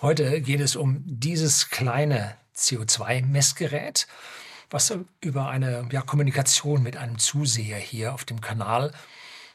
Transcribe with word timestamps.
Heute 0.00 0.40
geht 0.42 0.60
es 0.60 0.76
um 0.76 1.02
dieses 1.04 1.70
kleine 1.70 2.36
CO2-Messgerät, 2.54 4.06
was 4.70 4.96
über 5.20 5.48
eine 5.48 5.88
ja, 5.90 6.02
Kommunikation 6.02 6.84
mit 6.84 6.96
einem 6.96 7.18
Zuseher 7.18 7.78
hier 7.78 8.14
auf 8.14 8.24
dem 8.24 8.40
Kanal 8.40 8.92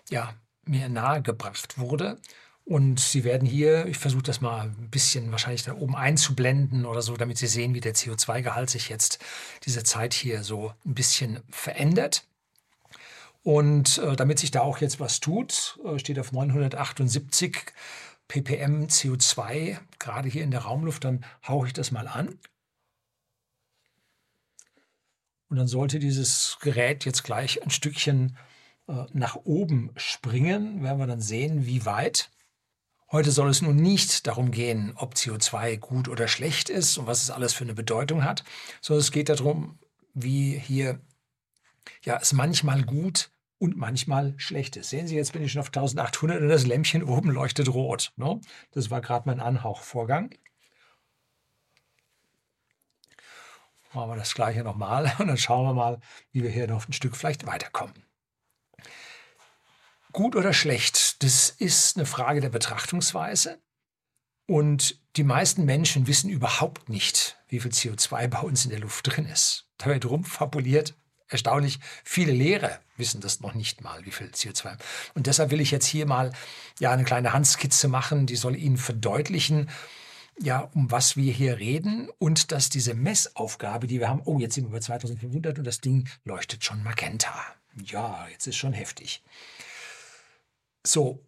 ja, 0.09 0.33
mir 0.65 0.89
nahegebracht 0.89 1.77
wurde. 1.77 2.19
Und 2.65 2.99
Sie 2.99 3.23
werden 3.23 3.47
hier, 3.47 3.85
ich 3.85 3.97
versuche 3.97 4.23
das 4.23 4.41
mal 4.41 4.63
ein 4.63 4.89
bisschen 4.89 5.31
wahrscheinlich 5.31 5.63
da 5.63 5.75
oben 5.75 5.95
einzublenden 5.95 6.85
oder 6.85 7.01
so, 7.01 7.15
damit 7.15 7.37
Sie 7.37 7.47
sehen, 7.47 7.73
wie 7.73 7.81
der 7.81 7.95
CO2-Gehalt 7.95 8.69
sich 8.69 8.89
jetzt 8.89 9.19
diese 9.63 9.85
Zeit 9.85 10.13
hier 10.13 10.43
so 10.43 10.73
ein 10.85 10.93
bisschen 10.93 11.39
verändert. 11.49 12.25
Und 13.43 13.97
äh, 13.97 14.17
damit 14.17 14.39
sich 14.39 14.51
da 14.51 14.61
auch 14.61 14.79
jetzt 14.79 14.99
was 14.99 15.21
tut, 15.21 15.79
äh, 15.85 15.99
steht 15.99 16.19
auf 16.19 16.33
978 16.33 17.73
ppm 18.27 18.85
CO2, 18.85 19.79
gerade 19.99 20.29
hier 20.29 20.43
in 20.43 20.51
der 20.51 20.61
Raumluft, 20.61 21.03
dann 21.03 21.25
hauche 21.47 21.67
ich 21.67 21.73
das 21.73 21.91
mal 21.91 22.07
an. 22.07 22.39
Und 25.49 25.57
dann 25.57 25.67
sollte 25.67 25.99
dieses 25.99 26.57
Gerät 26.61 27.05
jetzt 27.05 27.23
gleich 27.23 27.61
ein 27.61 27.69
Stückchen 27.69 28.37
äh, 28.87 29.05
nach 29.13 29.35
oben 29.35 29.91
springen. 29.95 30.81
Werden 30.81 30.97
wir 30.97 31.07
dann 31.07 31.21
sehen, 31.21 31.65
wie 31.67 31.85
weit. 31.85 32.31
Heute 33.11 33.31
soll 33.31 33.49
es 33.49 33.61
nun 33.61 33.75
nicht 33.75 34.25
darum 34.25 34.49
gehen, 34.49 34.93
ob 34.95 35.13
CO2 35.13 35.77
gut 35.77 36.07
oder 36.07 36.27
schlecht 36.27 36.69
ist 36.69 36.97
und 36.97 37.05
was 37.05 37.21
es 37.21 37.29
alles 37.29 37.53
für 37.53 37.63
eine 37.63 37.75
Bedeutung 37.75 38.23
hat, 38.23 38.43
sondern 38.81 39.01
es 39.01 39.11
geht 39.11 39.29
darum, 39.29 39.77
wie 40.15 40.57
hier 40.57 40.99
ja, 42.03 42.17
es 42.19 42.33
manchmal 42.33 42.81
gut 42.83 43.29
und 43.63 43.77
manchmal 43.77 44.33
schlecht 44.35 44.75
ist. 44.75 44.89
Sehen 44.89 45.07
Sie, 45.07 45.15
jetzt 45.15 45.31
bin 45.31 45.41
ich 45.41 45.53
schon 45.53 45.61
auf 45.61 45.67
1800 45.67 46.41
und 46.41 46.49
das 46.49 46.67
Lämpchen 46.67 47.01
oben 47.01 47.31
leuchtet 47.31 47.69
rot. 47.69 48.11
Ne? 48.17 48.41
Das 48.71 48.91
war 48.91 48.99
gerade 48.99 49.25
mein 49.25 49.39
Anhauchvorgang. 49.39 50.35
Machen 53.93 54.09
wir 54.09 54.17
das 54.17 54.33
gleiche 54.33 54.65
nochmal 54.65 55.13
und 55.19 55.27
dann 55.27 55.37
schauen 55.37 55.65
wir 55.65 55.73
mal, 55.73 56.01
wie 56.33 56.43
wir 56.43 56.49
hier 56.49 56.67
noch 56.67 56.89
ein 56.89 56.91
Stück 56.91 57.15
vielleicht 57.15 57.47
weiterkommen. 57.47 57.93
Gut 60.11 60.35
oder 60.35 60.51
schlecht, 60.51 61.23
das 61.23 61.49
ist 61.49 61.95
eine 61.95 62.05
Frage 62.05 62.41
der 62.41 62.49
Betrachtungsweise. 62.49 63.61
Und 64.45 64.99
die 65.15 65.23
meisten 65.23 65.63
Menschen 65.63 66.05
wissen 66.07 66.29
überhaupt 66.29 66.89
nicht, 66.89 67.37
wie 67.47 67.61
viel 67.61 67.71
CO2 67.71 68.27
bei 68.27 68.39
uns 68.39 68.65
in 68.65 68.71
der 68.71 68.81
Luft 68.81 69.07
drin 69.07 69.25
ist. 69.25 69.69
Da 69.77 69.85
wird 69.85 70.05
rumfabuliert, 70.05 70.97
erstaunlich 71.33 71.79
viele 72.03 72.31
Lehrer 72.31 72.79
wissen 72.97 73.21
das 73.21 73.41
noch 73.41 73.53
nicht 73.53 73.81
mal, 73.81 74.05
wie 74.05 74.11
viel 74.11 74.27
CO2. 74.27 74.77
Und 75.15 75.27
deshalb 75.27 75.51
will 75.51 75.61
ich 75.61 75.71
jetzt 75.71 75.85
hier 75.85 76.05
mal 76.05 76.31
ja 76.79 76.91
eine 76.91 77.03
kleine 77.03 77.33
Handskizze 77.33 77.87
machen, 77.87 78.25
die 78.25 78.35
soll 78.35 78.55
Ihnen 78.55 78.77
verdeutlichen, 78.77 79.69
ja, 80.39 80.59
um 80.73 80.89
was 80.89 81.15
wir 81.15 81.31
hier 81.31 81.59
reden 81.59 82.09
und 82.17 82.51
dass 82.51 82.69
diese 82.69 82.93
Messaufgabe, 82.93 83.87
die 83.87 83.99
wir 83.99 84.09
haben, 84.09 84.21
oh, 84.25 84.39
jetzt 84.39 84.55
sind 84.55 84.65
wir 84.65 84.69
über 84.69 84.81
2500 84.81 85.59
und 85.59 85.65
das 85.65 85.79
Ding 85.81 86.09
leuchtet 86.23 86.63
schon 86.63 86.83
magenta. 86.83 87.33
Ja, 87.83 88.27
jetzt 88.31 88.47
ist 88.47 88.55
schon 88.55 88.73
heftig. 88.73 89.23
So, 90.85 91.23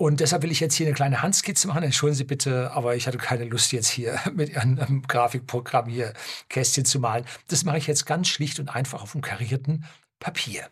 und 0.00 0.20
deshalb 0.20 0.42
will 0.42 0.50
ich 0.50 0.60
jetzt 0.60 0.76
hier 0.76 0.86
eine 0.86 0.94
kleine 0.94 1.20
Handskizze 1.20 1.68
machen. 1.68 1.82
Entschuldigen 1.82 2.16
Sie 2.16 2.24
bitte, 2.24 2.70
aber 2.72 2.96
ich 2.96 3.06
hatte 3.06 3.18
keine 3.18 3.44
Lust, 3.44 3.70
jetzt 3.70 3.90
hier 3.90 4.18
mit 4.32 4.56
einem 4.56 5.02
Grafikprogramm 5.02 5.90
hier 5.90 6.14
Kästchen 6.48 6.86
zu 6.86 7.00
malen. 7.00 7.26
Das 7.48 7.64
mache 7.64 7.76
ich 7.76 7.86
jetzt 7.86 8.06
ganz 8.06 8.28
schlicht 8.28 8.58
und 8.60 8.74
einfach 8.74 9.02
auf 9.02 9.14
einem 9.14 9.20
karierten 9.20 9.84
Papier. 10.18 10.70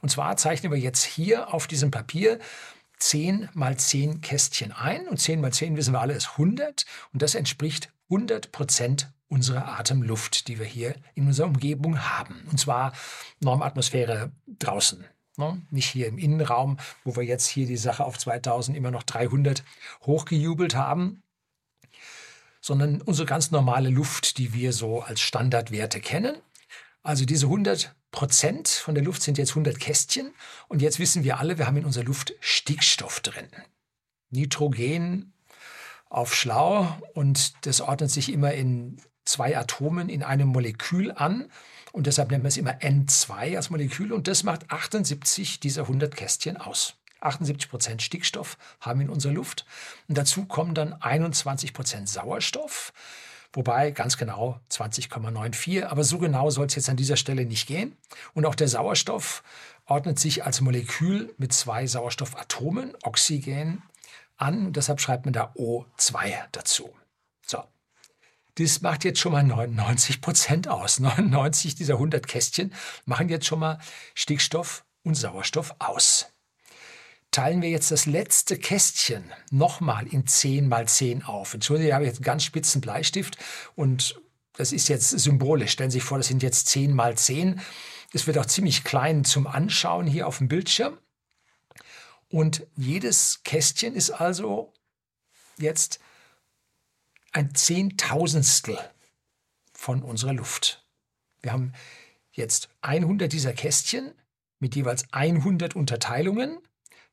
Und 0.00 0.08
zwar 0.08 0.38
zeichnen 0.38 0.72
wir 0.72 0.78
jetzt 0.78 1.04
hier 1.04 1.52
auf 1.52 1.66
diesem 1.66 1.90
Papier 1.90 2.38
10 2.96 3.50
mal 3.52 3.76
10 3.76 4.22
Kästchen 4.22 4.72
ein. 4.72 5.08
Und 5.08 5.18
10 5.18 5.42
mal 5.42 5.52
10 5.52 5.76
wissen 5.76 5.92
wir 5.92 6.00
alle 6.00 6.14
ist 6.14 6.30
100. 6.30 6.86
Und 7.12 7.20
das 7.20 7.34
entspricht 7.34 7.92
100 8.08 8.50
Prozent 8.50 9.12
unserer 9.28 9.78
Atemluft, 9.78 10.48
die 10.48 10.58
wir 10.58 10.64
hier 10.64 10.94
in 11.14 11.26
unserer 11.26 11.48
Umgebung 11.48 12.00
haben. 12.00 12.46
Und 12.50 12.58
zwar 12.58 12.94
Normatmosphäre 13.40 14.32
draußen 14.58 15.04
Ne? 15.40 15.60
Nicht 15.70 15.88
hier 15.88 16.06
im 16.06 16.18
Innenraum, 16.18 16.78
wo 17.04 17.16
wir 17.16 17.24
jetzt 17.24 17.48
hier 17.48 17.66
die 17.66 17.76
Sache 17.76 18.04
auf 18.04 18.18
2000 18.18 18.76
immer 18.76 18.92
noch 18.92 19.02
300 19.02 19.64
hochgejubelt 20.02 20.76
haben, 20.76 21.22
sondern 22.60 23.00
unsere 23.00 23.26
ganz 23.26 23.50
normale 23.50 23.88
Luft, 23.88 24.38
die 24.38 24.52
wir 24.52 24.72
so 24.72 25.00
als 25.00 25.20
Standardwerte 25.20 26.00
kennen. 26.00 26.36
Also 27.02 27.24
diese 27.24 27.46
100 27.46 27.94
Prozent 28.10 28.68
von 28.68 28.94
der 28.94 29.02
Luft 29.02 29.22
sind 29.22 29.38
jetzt 29.38 29.50
100 29.50 29.80
Kästchen. 29.80 30.32
Und 30.68 30.82
jetzt 30.82 30.98
wissen 30.98 31.24
wir 31.24 31.40
alle, 31.40 31.58
wir 31.58 31.66
haben 31.66 31.78
in 31.78 31.84
unserer 31.84 32.04
Luft 32.04 32.34
Stickstoff 32.40 33.20
drin. 33.20 33.48
Nitrogen 34.30 35.32
auf 36.08 36.34
Schlau 36.34 36.98
und 37.14 37.66
das 37.66 37.80
ordnet 37.80 38.10
sich 38.10 38.32
immer 38.32 38.52
in 38.52 39.00
zwei 39.24 39.56
Atomen 39.56 40.08
in 40.08 40.22
einem 40.22 40.48
Molekül 40.48 41.12
an. 41.12 41.50
Und 41.92 42.06
deshalb 42.06 42.30
nennt 42.30 42.42
man 42.44 42.48
es 42.48 42.56
immer 42.56 42.78
N2 42.78 43.56
als 43.56 43.70
Molekül 43.70 44.12
und 44.12 44.28
das 44.28 44.42
macht 44.42 44.70
78 44.70 45.60
dieser 45.60 45.82
100 45.82 46.14
Kästchen 46.14 46.56
aus. 46.56 46.94
78 47.20 47.68
Prozent 47.68 48.02
Stickstoff 48.02 48.56
haben 48.80 49.00
wir 49.00 49.06
in 49.06 49.12
unserer 49.12 49.32
Luft. 49.32 49.66
Und 50.08 50.16
dazu 50.16 50.46
kommen 50.46 50.74
dann 50.74 50.94
21 50.94 51.74
Prozent 51.74 52.08
Sauerstoff, 52.08 52.92
wobei 53.52 53.90
ganz 53.90 54.16
genau 54.16 54.60
20,94. 54.70 55.84
Aber 55.84 56.04
so 56.04 56.18
genau 56.18 56.50
soll 56.50 56.66
es 56.66 56.76
jetzt 56.76 56.88
an 56.88 56.96
dieser 56.96 57.16
Stelle 57.16 57.44
nicht 57.44 57.66
gehen. 57.66 57.96
Und 58.34 58.46
auch 58.46 58.54
der 58.54 58.68
Sauerstoff 58.68 59.42
ordnet 59.86 60.18
sich 60.18 60.44
als 60.44 60.60
Molekül 60.60 61.34
mit 61.36 61.52
zwei 61.52 61.86
Sauerstoffatomen, 61.86 62.96
Oxygen, 63.02 63.82
an. 64.40 64.72
Deshalb 64.72 65.00
schreibt 65.00 65.26
man 65.26 65.34
da 65.34 65.52
O2 65.56 66.32
dazu. 66.52 66.90
So, 67.46 67.64
das 68.56 68.80
macht 68.80 69.04
jetzt 69.04 69.20
schon 69.20 69.32
mal 69.32 69.42
99 69.42 70.20
Prozent 70.20 70.68
aus. 70.68 70.98
99 71.00 71.74
dieser 71.74 71.94
100 71.94 72.26
Kästchen 72.26 72.74
machen 73.04 73.28
jetzt 73.28 73.46
schon 73.46 73.60
mal 73.60 73.78
Stickstoff 74.14 74.84
und 75.02 75.14
Sauerstoff 75.14 75.74
aus. 75.78 76.26
Teilen 77.30 77.62
wir 77.62 77.70
jetzt 77.70 77.92
das 77.92 78.06
letzte 78.06 78.58
Kästchen 78.58 79.24
nochmal 79.50 80.06
in 80.08 80.26
10 80.26 80.68
mal 80.68 80.88
10 80.88 81.22
auf. 81.22 81.54
Entschuldigung, 81.54 81.88
ich 81.88 81.94
habe 81.94 82.04
jetzt 82.04 82.16
einen 82.16 82.24
ganz 82.24 82.42
spitzen 82.42 82.80
Bleistift 82.80 83.38
und 83.76 84.20
das 84.54 84.72
ist 84.72 84.88
jetzt 84.88 85.10
symbolisch. 85.10 85.70
Stellen 85.70 85.90
Sie 85.90 85.98
sich 85.98 86.04
vor, 86.04 86.18
das 86.18 86.26
sind 86.26 86.42
jetzt 86.42 86.66
10 86.66 86.92
mal 86.92 87.16
10. 87.16 87.60
Das 88.12 88.26
wird 88.26 88.36
auch 88.36 88.46
ziemlich 88.46 88.82
klein 88.82 89.24
zum 89.24 89.46
Anschauen 89.46 90.06
hier 90.06 90.26
auf 90.26 90.38
dem 90.38 90.48
Bildschirm. 90.48 90.98
Und 92.28 92.66
jedes 92.76 93.42
Kästchen 93.44 93.94
ist 93.94 94.10
also 94.10 94.72
jetzt 95.56 96.00
ein 97.32 97.54
Zehntausendstel 97.54 98.78
von 99.72 100.02
unserer 100.02 100.32
Luft. 100.32 100.86
Wir 101.40 101.52
haben 101.52 101.72
jetzt 102.32 102.68
100 102.82 103.32
dieser 103.32 103.52
Kästchen 103.52 104.12
mit 104.58 104.76
jeweils 104.76 105.12
100 105.12 105.74
Unterteilungen. 105.74 106.58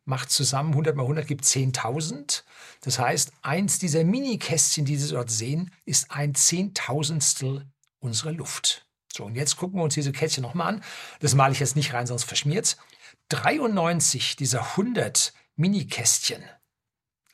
Macht 0.05 0.31
zusammen 0.31 0.71
100 0.71 0.95
mal 0.95 1.03
100 1.03 1.27
gibt 1.27 1.43
10.000. 1.43 2.43
Das 2.81 2.99
heißt, 2.99 3.31
eins 3.41 3.77
dieser 3.79 4.03
Mini-Kästchen, 4.03 4.85
die 4.85 4.95
Sie 4.97 5.13
dort 5.13 5.29
sehen, 5.29 5.71
ist 5.85 6.11
ein 6.11 6.33
Zehntausendstel 6.33 7.65
unserer 7.99 8.31
Luft. 8.31 8.87
So, 9.13 9.25
und 9.25 9.35
jetzt 9.35 9.57
gucken 9.57 9.79
wir 9.79 9.83
uns 9.83 9.95
diese 9.95 10.11
Kästchen 10.11 10.43
nochmal 10.43 10.75
an. 10.75 10.83
Das 11.19 11.35
male 11.35 11.53
ich 11.53 11.59
jetzt 11.59 11.75
nicht 11.75 11.93
rein, 11.93 12.07
sonst 12.07 12.23
verschmiert 12.23 12.65
es. 12.65 12.77
93 13.29 14.37
dieser 14.37 14.61
100 14.61 15.33
Mini-Kästchen 15.55 16.43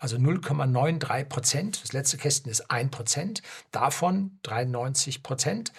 also 0.03 0.17
0,93 0.17 1.23
Prozent. 1.23 1.81
Das 1.81 1.93
letzte 1.93 2.17
Kästchen 2.17 2.51
ist 2.51 2.69
1 2.69 2.91
Prozent. 2.91 3.41
Davon 3.71 4.37
93 4.43 5.23
Prozent 5.23 5.71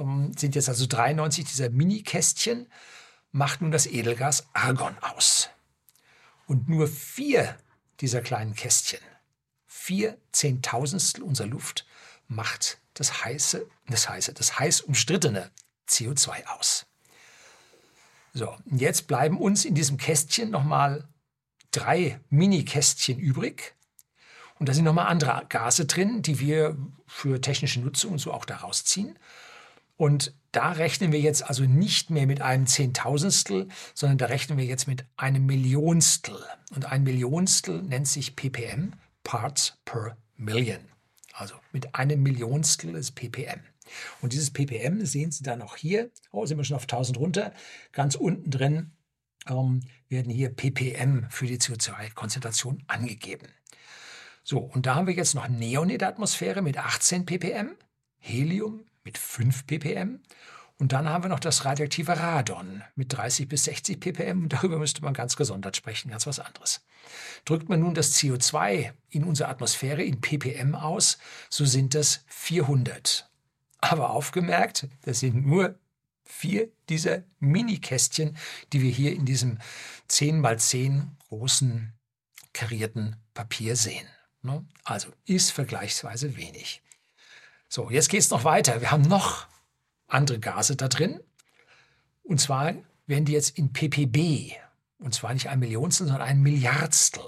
ähm, 0.00 0.32
sind 0.36 0.56
jetzt 0.56 0.68
also 0.68 0.86
93 0.86 1.44
dieser 1.44 1.70
Mini-Kästchen, 1.70 2.66
macht 3.30 3.62
nun 3.62 3.70
das 3.70 3.86
Edelgas 3.86 4.48
Argon 4.54 4.96
aus. 5.00 5.50
Und 6.48 6.68
nur 6.68 6.88
vier 6.88 7.56
dieser 8.00 8.22
kleinen 8.22 8.54
Kästchen, 8.54 8.98
vier 9.68 10.18
Zehntausendstel 10.32 11.22
unserer 11.22 11.46
Luft, 11.46 11.86
macht 12.26 12.78
das 12.94 13.24
heiße, 13.24 13.68
das 13.86 14.08
heiße, 14.08 14.34
das 14.34 14.58
heiß 14.58 14.80
umstrittene 14.80 15.52
CO2 15.88 16.44
aus. 16.58 16.86
So, 18.32 18.52
und 18.68 18.80
jetzt 18.80 19.06
bleiben 19.06 19.38
uns 19.38 19.64
in 19.64 19.76
diesem 19.76 19.96
Kästchen 19.96 20.50
nochmal 20.50 21.06
drei 21.76 22.20
Mini-Kästchen 22.30 23.18
übrig. 23.18 23.74
Und 24.58 24.68
da 24.68 24.74
sind 24.74 24.84
nochmal 24.84 25.06
andere 25.06 25.44
Gase 25.48 25.86
drin, 25.86 26.22
die 26.22 26.38
wir 26.40 26.76
für 27.06 27.40
technische 27.40 27.80
Nutzung 27.80 28.12
und 28.12 28.18
so 28.18 28.32
auch 28.32 28.44
daraus 28.44 28.84
ziehen. 28.84 29.18
Und 29.96 30.34
da 30.52 30.72
rechnen 30.72 31.12
wir 31.12 31.20
jetzt 31.20 31.42
also 31.42 31.64
nicht 31.64 32.10
mehr 32.10 32.26
mit 32.26 32.40
einem 32.40 32.66
Zehntausendstel, 32.66 33.68
sondern 33.94 34.18
da 34.18 34.26
rechnen 34.26 34.58
wir 34.58 34.64
jetzt 34.64 34.86
mit 34.86 35.04
einem 35.16 35.46
Millionstel. 35.46 36.36
Und 36.74 36.86
ein 36.86 37.02
Millionstel 37.02 37.82
nennt 37.82 38.08
sich 38.08 38.36
ppm, 38.36 38.92
Parts 39.24 39.78
per 39.84 40.16
Million. 40.36 40.80
Also 41.32 41.54
mit 41.72 41.94
einem 41.94 42.22
Millionstel 42.22 42.94
ist 42.94 43.12
ppm. 43.12 43.60
Und 44.20 44.32
dieses 44.32 44.52
ppm 44.52 45.04
sehen 45.04 45.32
Sie 45.32 45.42
dann 45.42 45.62
auch 45.62 45.76
hier. 45.76 46.10
Oh, 46.30 46.46
sind 46.46 46.56
wir 46.56 46.64
schon 46.64 46.76
auf 46.76 46.84
1000 46.84 47.18
runter. 47.18 47.52
Ganz 47.92 48.14
unten 48.14 48.50
drin 48.50 48.92
ähm, 49.48 49.80
werden 50.14 50.32
hier 50.32 50.48
ppm 50.48 51.26
für 51.28 51.46
die 51.46 51.58
CO2-Konzentration 51.58 52.82
angegeben. 52.86 53.48
So, 54.44 54.58
und 54.58 54.86
da 54.86 54.94
haben 54.94 55.06
wir 55.06 55.14
jetzt 55.14 55.34
noch 55.34 55.48
Neon 55.48 55.90
in 55.90 55.98
der 55.98 56.08
Atmosphäre 56.08 56.62
mit 56.62 56.78
18 56.78 57.26
ppm, 57.26 57.76
Helium 58.18 58.84
mit 59.02 59.18
5 59.18 59.66
ppm 59.66 60.20
und 60.78 60.92
dann 60.92 61.08
haben 61.08 61.24
wir 61.24 61.28
noch 61.28 61.40
das 61.40 61.64
radioaktive 61.64 62.18
Radon 62.18 62.82
mit 62.96 63.12
30 63.12 63.48
bis 63.48 63.64
60 63.64 64.00
ppm. 64.00 64.48
Darüber 64.48 64.78
müsste 64.78 65.02
man 65.02 65.14
ganz 65.14 65.36
gesondert 65.36 65.76
sprechen, 65.76 66.10
ganz 66.10 66.26
was 66.26 66.40
anderes. 66.40 66.84
Drückt 67.44 67.68
man 67.68 67.80
nun 67.80 67.94
das 67.94 68.14
CO2 68.14 68.92
in 69.10 69.24
unsere 69.24 69.48
Atmosphäre 69.48 70.02
in 70.02 70.20
ppm 70.20 70.74
aus, 70.74 71.18
so 71.48 71.64
sind 71.64 71.94
das 71.94 72.24
400. 72.26 73.30
Aber 73.80 74.10
aufgemerkt, 74.10 74.88
das 75.02 75.20
sind 75.20 75.46
nur 75.46 75.78
vier 76.24 76.68
dieser 76.88 77.22
Mini-Kästchen, 77.40 78.36
die 78.72 78.82
wir 78.82 78.90
hier 78.90 79.12
in 79.12 79.24
diesem 79.24 79.58
10 80.08 80.40
mal 80.40 80.58
10 80.58 81.16
großen 81.28 81.92
karierten 82.52 83.16
Papier 83.34 83.76
sehen. 83.76 84.06
Ne? 84.42 84.64
Also 84.84 85.08
ist 85.26 85.50
vergleichsweise 85.50 86.36
wenig. 86.36 86.82
So, 87.68 87.90
jetzt 87.90 88.08
geht 88.08 88.20
es 88.20 88.30
noch 88.30 88.44
weiter. 88.44 88.80
Wir 88.80 88.90
haben 88.90 89.02
noch 89.02 89.46
andere 90.06 90.38
Gase 90.38 90.76
da 90.76 90.88
drin. 90.88 91.20
Und 92.22 92.40
zwar 92.40 92.74
werden 93.06 93.24
die 93.24 93.32
jetzt 93.32 93.58
in 93.58 93.72
ppb, 93.72 94.52
und 94.98 95.14
zwar 95.14 95.34
nicht 95.34 95.48
ein 95.48 95.58
Millionstel, 95.58 96.06
sondern 96.06 96.26
ein 96.26 96.40
Milliardstel. 96.40 97.24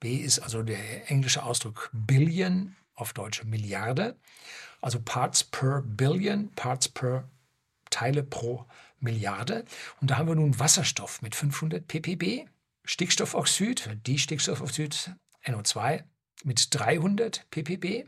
B 0.00 0.16
ist 0.16 0.40
also 0.40 0.62
der 0.62 1.10
englische 1.10 1.42
Ausdruck 1.42 1.90
Billion, 1.92 2.76
auf 2.94 3.12
Deutsch 3.12 3.44
Milliarde. 3.44 4.16
Also 4.80 5.00
Parts 5.00 5.44
per 5.44 5.82
Billion, 5.82 6.50
Parts 6.52 6.88
per 6.88 7.28
Teile 7.90 8.22
pro 8.22 8.66
Milliarde. 8.98 9.64
Und 10.00 10.10
da 10.10 10.18
haben 10.18 10.28
wir 10.28 10.34
nun 10.34 10.58
Wasserstoff 10.58 11.22
mit 11.22 11.34
500 11.34 11.86
ppb, 11.86 12.46
Stickstoffoxid, 12.84 13.98
die 14.06 14.18
Stickstoffoxid 14.18 15.12
NO2 15.44 16.04
mit 16.44 16.68
300 16.74 17.46
ppb 17.50 18.06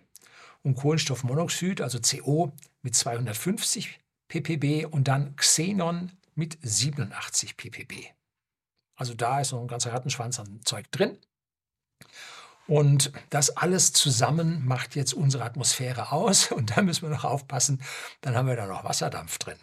und 0.63 0.75
Kohlenstoffmonoxid, 0.77 1.81
also 1.81 1.99
CO, 2.01 2.53
mit 2.83 2.95
250 2.95 4.01
ppb 4.29 4.87
und 4.87 5.09
dann 5.09 5.37
Xenon 5.37 6.13
mit 6.35 6.59
87 6.63 7.57
ppb. 7.57 8.15
Also 8.97 9.15
da 9.15 9.41
ist 9.41 9.53
noch 9.53 9.61
ein 9.61 9.69
ganzer 9.69 9.93
Rattenschwanz 9.93 10.39
an 10.39 10.61
Zeug 10.65 10.91
drin. 10.91 11.19
Und 12.67 13.13
das 13.31 13.57
alles 13.57 13.93
zusammen 13.93 14.65
macht 14.65 14.95
jetzt 14.95 15.15
unsere 15.15 15.45
Atmosphäre 15.45 16.13
aus. 16.13 16.53
Und 16.53 16.77
da 16.77 16.83
müssen 16.83 17.03
wir 17.03 17.09
noch 17.11 17.25
aufpassen, 17.25 17.83
dann 18.21 18.37
haben 18.37 18.47
wir 18.47 18.57
da 18.57 18.67
noch 18.67 18.85
Wasserdampf 18.85 19.39
drin. 19.39 19.59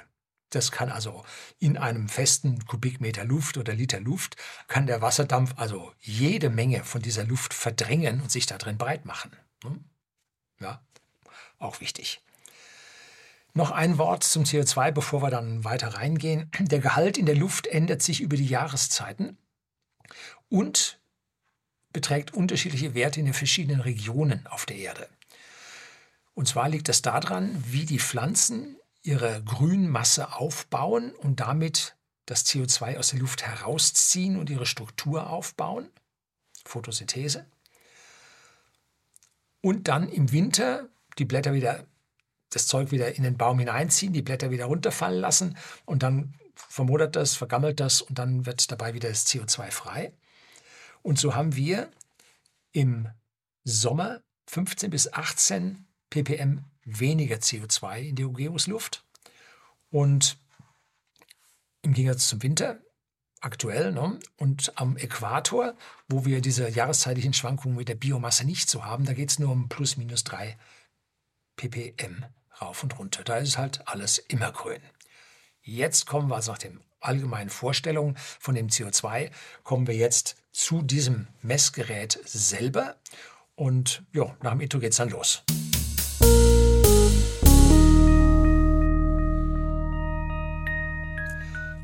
Das 0.50 0.72
kann 0.72 0.90
also 0.90 1.24
in 1.60 1.78
einem 1.78 2.10
festen 2.10 2.66
Kubikmeter 2.66 3.24
Luft 3.24 3.57
oder 3.57 3.74
Liter 3.74 4.00
Luft, 4.00 4.36
kann 4.68 4.88
der 4.88 5.01
Wasserdampf 5.01 5.54
also 5.57 5.92
jede 6.00 6.50
Menge 6.50 6.84
von 6.84 7.01
dieser 7.01 7.24
Luft 7.24 7.54
verdrängen 7.54 8.22
und 8.22 8.31
sich 8.31 8.46
da 8.46 8.57
drin 8.57 8.78
breit 8.78 9.06
machen. 9.06 9.31
Hm? 9.63 9.86
Ja, 10.60 10.81
auch 11.60 11.81
wichtig. 11.81 12.22
Noch 13.54 13.72
ein 13.72 13.98
Wort 13.98 14.24
zum 14.24 14.44
CO2, 14.44 14.92
bevor 14.92 15.22
wir 15.22 15.31
dann 15.31 15.63
weiter 15.63 15.90
reingehen. 15.90 16.50
Der 16.60 16.80
Gehalt 16.80 17.18
in 17.18 17.25
der 17.25 17.36
Luft 17.36 17.68
ändert 17.68 18.01
sich 18.01 18.22
über 18.22 18.38
die 18.38 18.46
Jahreszeiten 18.46 19.38
und 20.50 21.00
beträgt 21.92 22.34
unterschiedliche 22.34 22.94
Werte 22.94 23.19
in 23.19 23.25
den 23.25 23.34
verschiedenen 23.34 23.81
Regionen 23.81 24.46
auf 24.48 24.66
der 24.66 24.78
Erde. 24.78 25.10
Und 26.34 26.48
zwar 26.48 26.69
liegt 26.69 26.88
das 26.88 27.01
daran, 27.01 27.62
wie 27.68 27.86
die 27.86 28.00
Pflanzen 28.00 28.78
ihre 29.01 29.44
Grünmasse 29.44 30.34
aufbauen 30.34 31.13
und 31.13 31.40
damit 31.40 31.96
das 32.25 32.46
CO2 32.46 32.98
aus 32.98 33.10
der 33.10 33.19
Luft 33.19 33.46
herausziehen 33.46 34.38
und 34.38 34.50
ihre 34.50 34.66
Struktur 34.66 35.30
aufbauen, 35.30 35.90
Photosynthese. 36.66 37.46
Und 39.62 39.88
dann 39.88 40.10
im 40.10 40.31
Winter 40.31 40.88
die 41.18 41.25
Blätter 41.25 41.54
wieder, 41.54 41.86
das 42.50 42.68
Zeug 42.68 42.92
wieder 42.92 43.16
in 43.16 43.24
den 43.24 43.38
Baum 43.38 43.60
hineinziehen, 43.60 44.13
die 44.13 44.22
Blätter 44.22 44.51
wieder 44.51 44.66
runterfallen 44.66 45.19
lassen 45.19 45.57
und 45.86 46.04
dann 46.04 46.36
vermodert 46.56 47.16
das, 47.16 47.36
vergammelt 47.36 47.80
das 47.80 48.01
und 48.01 48.19
dann 48.19 48.46
wird 48.46 48.72
dabei 48.72 48.94
wieder 48.94 49.10
das 49.10 49.25
CO2 49.28 49.72
frei. 49.72 50.13
Und 51.01 51.19
so 51.19 51.36
haben 51.36 51.56
wir 51.56 51.90
im 52.72 53.10
Sommer 53.63 54.22
15 54.48 54.90
bis 54.90 55.12
18 55.12 55.86
ppm 56.10 56.63
weniger 56.83 57.37
CO2 57.37 57.99
in 58.01 58.15
der 58.15 58.27
Umgebungsluft. 58.27 59.03
Und 59.89 60.37
im 61.81 61.93
Gegensatz 61.93 62.27
zum 62.27 62.43
Winter 62.43 62.79
aktuell 63.41 63.91
ne? 63.91 64.19
und 64.37 64.77
am 64.77 64.97
Äquator, 64.97 65.75
wo 66.07 66.25
wir 66.25 66.41
diese 66.41 66.69
jahreszeitlichen 66.69 67.33
Schwankungen 67.33 67.77
mit 67.77 67.87
der 67.87 67.95
Biomasse 67.95 68.45
nicht 68.45 68.69
so 68.69 68.85
haben, 68.85 69.05
da 69.05 69.13
geht 69.13 69.29
es 69.29 69.39
nur 69.39 69.51
um 69.51 69.69
plus 69.69 69.97
minus 69.97 70.23
drei 70.23 70.57
ppm 71.55 72.25
rauf 72.61 72.83
und 72.83 72.99
runter. 72.99 73.23
Da 73.23 73.37
ist 73.37 73.57
halt 73.57 73.87
alles 73.87 74.17
immer 74.17 74.51
grün. 74.51 74.81
Jetzt 75.61 76.05
kommen 76.05 76.29
wir 76.29 76.35
also 76.35 76.51
nach 76.51 76.57
den 76.57 76.81
allgemeinen 76.99 77.49
Vorstellungen 77.49 78.17
von 78.17 78.55
dem 78.55 78.67
CO2, 78.67 79.31
kommen 79.63 79.87
wir 79.87 79.95
jetzt 79.95 80.35
zu 80.51 80.81
diesem 80.81 81.27
Messgerät 81.41 82.19
selber. 82.25 82.97
Und 83.55 84.03
ja, 84.13 84.35
nach 84.41 84.51
dem 84.51 84.61
Intro 84.61 84.79
geht 84.79 84.91
es 84.91 84.97
dann 84.97 85.09
los. 85.09 85.43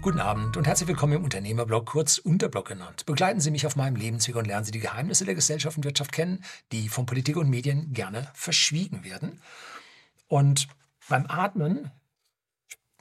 Guten 0.06 0.20
Abend 0.20 0.56
und 0.56 0.68
herzlich 0.68 0.88
willkommen 0.88 1.14
im 1.14 1.24
Unternehmerblog, 1.24 1.88
kurz 1.88 2.20
Unterblog 2.20 2.68
genannt. 2.68 3.08
Begleiten 3.08 3.40
Sie 3.40 3.50
mich 3.50 3.66
auf 3.66 3.76
meinem 3.76 3.96
Lebensweg 3.96 4.36
und 4.36 4.46
lernen 4.46 4.64
Sie 4.64 4.72
die 4.72 4.80
Geheimnisse 4.80 5.26
der 5.26 5.34
Gesellschaft 5.34 5.78
und 5.78 5.84
Wirtschaft 5.84 6.12
kennen, 6.12 6.46
die 6.72 6.90
von 6.90 7.08
Politik 7.08 7.38
und 7.38 7.50
Medien 7.50 7.92
gerne 7.92 8.30
verschwiegen 8.36 9.04
werden. 9.04 9.42
Und 10.28 10.68
beim 11.10 11.26
Atmen 11.28 11.90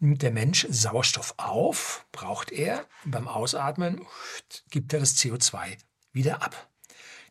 nimmt 0.01 0.23
der 0.23 0.31
Mensch 0.31 0.67
Sauerstoff 0.71 1.35
auf, 1.37 2.07
braucht 2.11 2.51
er, 2.51 2.87
und 3.05 3.11
beim 3.11 3.29
Ausatmen 3.29 4.07
gibt 4.71 4.95
er 4.95 5.01
das 5.01 5.15
CO2 5.19 5.77
wieder 6.13 6.43
ab. 6.43 6.71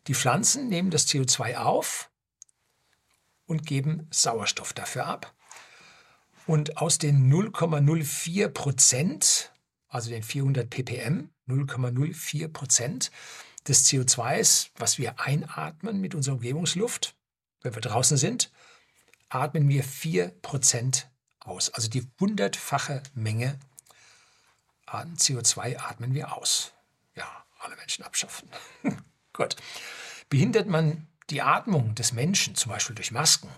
Die 0.06 0.14
Pflanzen 0.14 0.68
nehmen 0.68 0.92
das 0.92 1.08
CO2 1.08 1.56
auf 1.56 2.12
und 3.46 3.66
geben 3.66 4.06
Sauerstoff 4.12 4.72
dafür 4.72 5.06
ab. 5.06 5.34
Und 6.46 6.76
aus 6.76 6.98
den 6.98 7.28
0,04 7.28 8.48
Prozent 8.50 9.50
also 9.94 10.10
den 10.10 10.24
400 10.24 10.68
ppm, 10.68 11.30
0,04 11.48 12.48
Prozent 12.48 13.12
des 13.68 13.86
CO2s, 13.86 14.70
was 14.74 14.98
wir 14.98 15.20
einatmen 15.20 16.00
mit 16.00 16.16
unserer 16.16 16.34
Umgebungsluft, 16.34 17.14
wenn 17.62 17.74
wir 17.76 17.80
draußen 17.80 18.16
sind, 18.16 18.50
atmen 19.28 19.68
wir 19.68 19.84
4 19.84 20.28
Prozent 20.42 21.08
aus. 21.38 21.70
Also 21.70 21.88
die 21.88 22.10
hundertfache 22.18 23.04
Menge 23.14 23.60
an 24.86 25.16
CO2 25.16 25.78
atmen 25.78 26.12
wir 26.12 26.36
aus. 26.36 26.72
Ja, 27.14 27.44
alle 27.60 27.76
Menschen 27.76 28.04
abschaffen. 28.04 28.48
Gut. 29.32 29.54
Behindert 30.28 30.66
man 30.66 31.06
die 31.30 31.40
Atmung 31.40 31.94
des 31.94 32.12
Menschen, 32.12 32.56
zum 32.56 32.72
Beispiel 32.72 32.96
durch 32.96 33.12
Masken, 33.12 33.48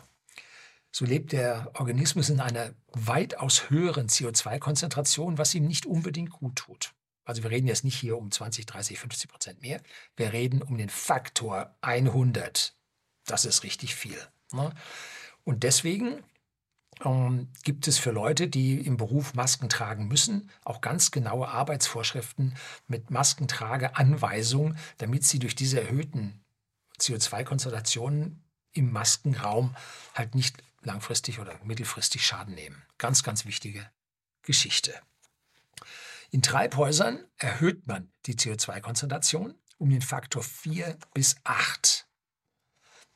so 0.97 1.05
lebt 1.05 1.33
der 1.33 1.71
Organismus 1.75 2.31
in 2.31 2.41
einer 2.41 2.73
weitaus 2.91 3.69
höheren 3.69 4.09
CO2-Konzentration, 4.09 5.37
was 5.37 5.55
ihm 5.55 5.67
nicht 5.67 5.85
unbedingt 5.85 6.31
gut 6.31 6.57
tut. 6.57 6.95
Also 7.27 7.43
wir 7.43 7.51
reden 7.51 7.67
jetzt 7.67 7.85
nicht 7.85 7.99
hier 7.99 8.17
um 8.17 8.31
20, 8.31 8.65
30, 8.65 8.99
50 9.01 9.31
Prozent 9.31 9.61
mehr. 9.61 9.83
Wir 10.17 10.33
reden 10.33 10.63
um 10.63 10.79
den 10.79 10.89
Faktor 10.89 11.77
100. 11.83 12.75
Das 13.27 13.45
ist 13.45 13.63
richtig 13.63 13.95
viel. 13.95 14.17
Ne? 14.55 14.73
Und 15.45 15.65
deswegen 15.65 16.25
ähm, 17.05 17.51
gibt 17.63 17.89
es 17.89 17.99
für 17.99 18.11
Leute, 18.11 18.49
die 18.49 18.81
im 18.81 18.97
Beruf 18.97 19.35
Masken 19.35 19.69
tragen 19.69 20.09
müssen, 20.09 20.51
auch 20.65 20.81
ganz 20.81 21.11
genaue 21.11 21.49
Arbeitsvorschriften 21.49 22.57
mit 22.87 23.11
Maskentrageanweisungen, 23.11 24.79
damit 24.97 25.25
sie 25.25 25.41
durch 25.41 25.55
diese 25.55 25.79
erhöhten 25.79 26.43
CO2-Konzentrationen 26.99 28.43
im 28.73 28.93
Maskenraum 28.93 29.77
halt 30.15 30.35
nicht 30.35 30.63
langfristig 30.87 31.39
oder 31.39 31.63
mittelfristig 31.65 32.27
Schaden 32.27 32.55
nehmen. 32.55 32.83
Ganz, 32.97 33.23
ganz 33.23 33.45
wichtige 33.45 33.91
Geschichte. 34.43 34.95
In 36.31 36.43
Treibhäusern 36.43 37.25
erhöht 37.37 37.87
man 37.87 38.11
die 38.27 38.35
CO2-Konzentration 38.35 39.55
um 39.79 39.91
den 39.91 40.03
Faktor 40.03 40.43
4 40.43 40.97
bis 41.13 41.37
8. 41.45 42.07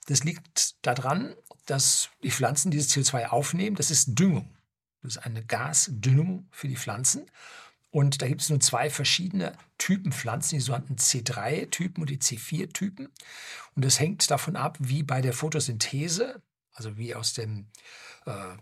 Das 0.06 0.24
liegt 0.24 0.76
daran, 0.84 1.34
dass 1.66 2.10
die 2.22 2.30
Pflanzen 2.30 2.70
dieses 2.70 2.90
CO2 2.94 3.28
aufnehmen. 3.28 3.76
Das 3.76 3.90
ist 3.90 4.18
Düngung. 4.18 4.56
Das 5.02 5.16
ist 5.16 5.22
eine 5.24 5.44
Gasdüngung 5.44 6.48
für 6.50 6.68
die 6.68 6.76
Pflanzen. 6.76 7.30
Und 7.90 8.22
da 8.22 8.28
gibt 8.28 8.40
es 8.40 8.50
nur 8.50 8.60
zwei 8.60 8.88
verschiedene 8.88 9.52
Typen 9.78 10.12
Pflanzen, 10.12 10.56
die 10.56 10.60
sogenannten 10.60 10.96
C3-Typen 10.96 12.02
und 12.02 12.10
die 12.10 12.18
C4-Typen. 12.18 13.08
Und 13.74 13.84
das 13.84 13.98
hängt 13.98 14.30
davon 14.30 14.56
ab, 14.56 14.76
wie 14.80 15.02
bei 15.02 15.20
der 15.20 15.32
Photosynthese 15.32 16.40
also 16.72 16.96
wie 16.96 17.14
aus 17.14 17.32
dem, 17.34 17.66
äh, 18.26 18.56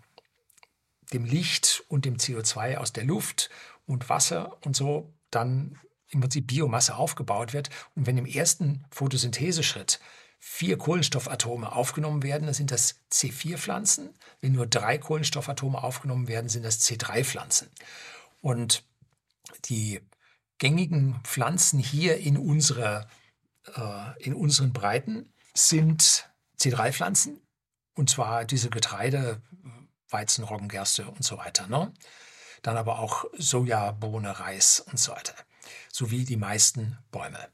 dem 1.12 1.24
Licht 1.24 1.84
und 1.88 2.04
dem 2.04 2.16
CO2 2.16 2.76
aus 2.76 2.92
der 2.92 3.04
Luft 3.04 3.50
und 3.86 4.08
Wasser 4.08 4.58
und 4.64 4.76
so 4.76 5.14
dann 5.30 5.78
im 6.10 6.20
Prinzip 6.20 6.46
Biomasse 6.46 6.96
aufgebaut 6.96 7.52
wird. 7.52 7.70
Und 7.94 8.06
wenn 8.06 8.18
im 8.18 8.26
ersten 8.26 8.84
Photosyntheseschritt 8.90 10.00
vier 10.38 10.78
Kohlenstoffatome 10.78 11.72
aufgenommen 11.72 12.22
werden, 12.22 12.44
dann 12.44 12.54
sind 12.54 12.70
das 12.70 13.00
C4-Pflanzen. 13.10 14.14
Wenn 14.40 14.52
nur 14.52 14.66
drei 14.66 14.98
Kohlenstoffatome 14.98 15.82
aufgenommen 15.82 16.28
werden, 16.28 16.48
sind 16.48 16.64
das 16.64 16.80
C3-Pflanzen. 16.80 17.68
Und 18.40 18.84
die 19.66 20.00
gängigen 20.58 21.20
Pflanzen 21.24 21.78
hier 21.78 22.18
in, 22.18 22.36
unserer, 22.36 23.08
äh, 23.74 24.22
in 24.22 24.34
unseren 24.34 24.72
Breiten 24.72 25.32
sind 25.54 26.30
C3-Pflanzen. 26.58 27.40
Und 27.98 28.08
zwar 28.08 28.44
diese 28.44 28.70
Getreide, 28.70 29.42
Weizen, 30.08 30.44
Roggen, 30.44 30.68
Gerste 30.68 31.10
und 31.10 31.24
so 31.24 31.36
weiter. 31.36 31.66
Ne? 31.66 31.92
Dann 32.62 32.76
aber 32.76 33.00
auch 33.00 33.24
Soja, 33.36 33.90
Bohne, 33.90 34.38
Reis 34.38 34.78
und 34.78 35.00
so 35.00 35.10
weiter. 35.10 35.34
Sowie 35.92 36.24
die 36.24 36.36
meisten 36.36 36.96
Bäume. 37.10 37.48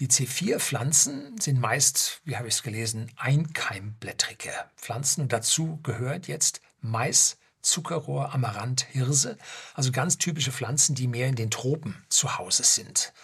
Die 0.00 0.08
C4-Pflanzen 0.08 1.40
sind 1.40 1.58
meist, 1.58 2.20
wie 2.24 2.36
habe 2.36 2.46
ich 2.46 2.56
es 2.56 2.62
gelesen, 2.62 3.10
einkeimblättrige 3.16 4.52
Pflanzen 4.76 5.22
und 5.22 5.32
dazu 5.32 5.80
gehört 5.82 6.28
jetzt 6.28 6.60
Mais, 6.82 7.38
Zuckerrohr, 7.62 8.34
Amaranth, 8.34 8.82
Hirse, 8.82 9.38
also 9.72 9.92
ganz 9.92 10.18
typische 10.18 10.52
Pflanzen, 10.52 10.94
die 10.94 11.08
mehr 11.08 11.28
in 11.28 11.36
den 11.36 11.50
Tropen 11.50 12.04
zu 12.10 12.36
Hause 12.36 12.64
sind. 12.64 13.14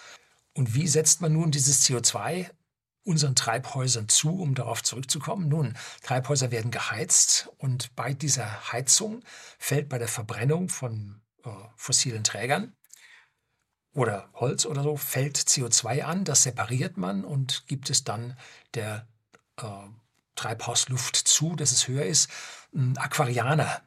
Und 0.55 0.75
wie 0.75 0.89
setzt 0.89 1.21
man 1.21 1.35
nun 1.35 1.51
dieses 1.51 1.85
CO2 1.85 2.49
unseren 3.05 3.35
Treibhäusern 3.35 4.09
zu, 4.09 4.41
um 4.41 4.55
darauf 4.55 4.83
zurückzukommen? 4.83 5.49
Nun, 5.49 5.77
Treibhäuser 6.03 6.51
werden 6.51 6.71
geheizt 6.71 7.51
und 7.59 7.95
bei 7.97 8.15
dieser 8.15 8.73
Heizung 8.73 9.23
fällt 9.59 9.89
bei 9.89 9.99
der 9.99 10.09
Verbrennung 10.09 10.69
von 10.69 11.21
äh, 11.45 11.51
fossilen 11.77 12.25
Trägern 12.25 12.75
oder 13.93 14.29
Holz 14.35 14.67
oder 14.67 14.83
so, 14.83 14.97
fällt 14.97 15.37
CO2 15.37 16.03
an, 16.03 16.25
das 16.25 16.45
separiert 16.45 16.97
man 16.97 17.25
und 17.25 17.67
gibt 17.67 17.91
es 17.91 18.05
dann 18.05 18.37
der 18.75 19.09
äh, 19.57 19.65
Treibhausluft 20.37 21.17
zu, 21.17 21.57
dass 21.57 21.73
es 21.73 21.89
höher 21.89 22.07
ist. 22.07 22.31
Aquarianer 22.97 23.83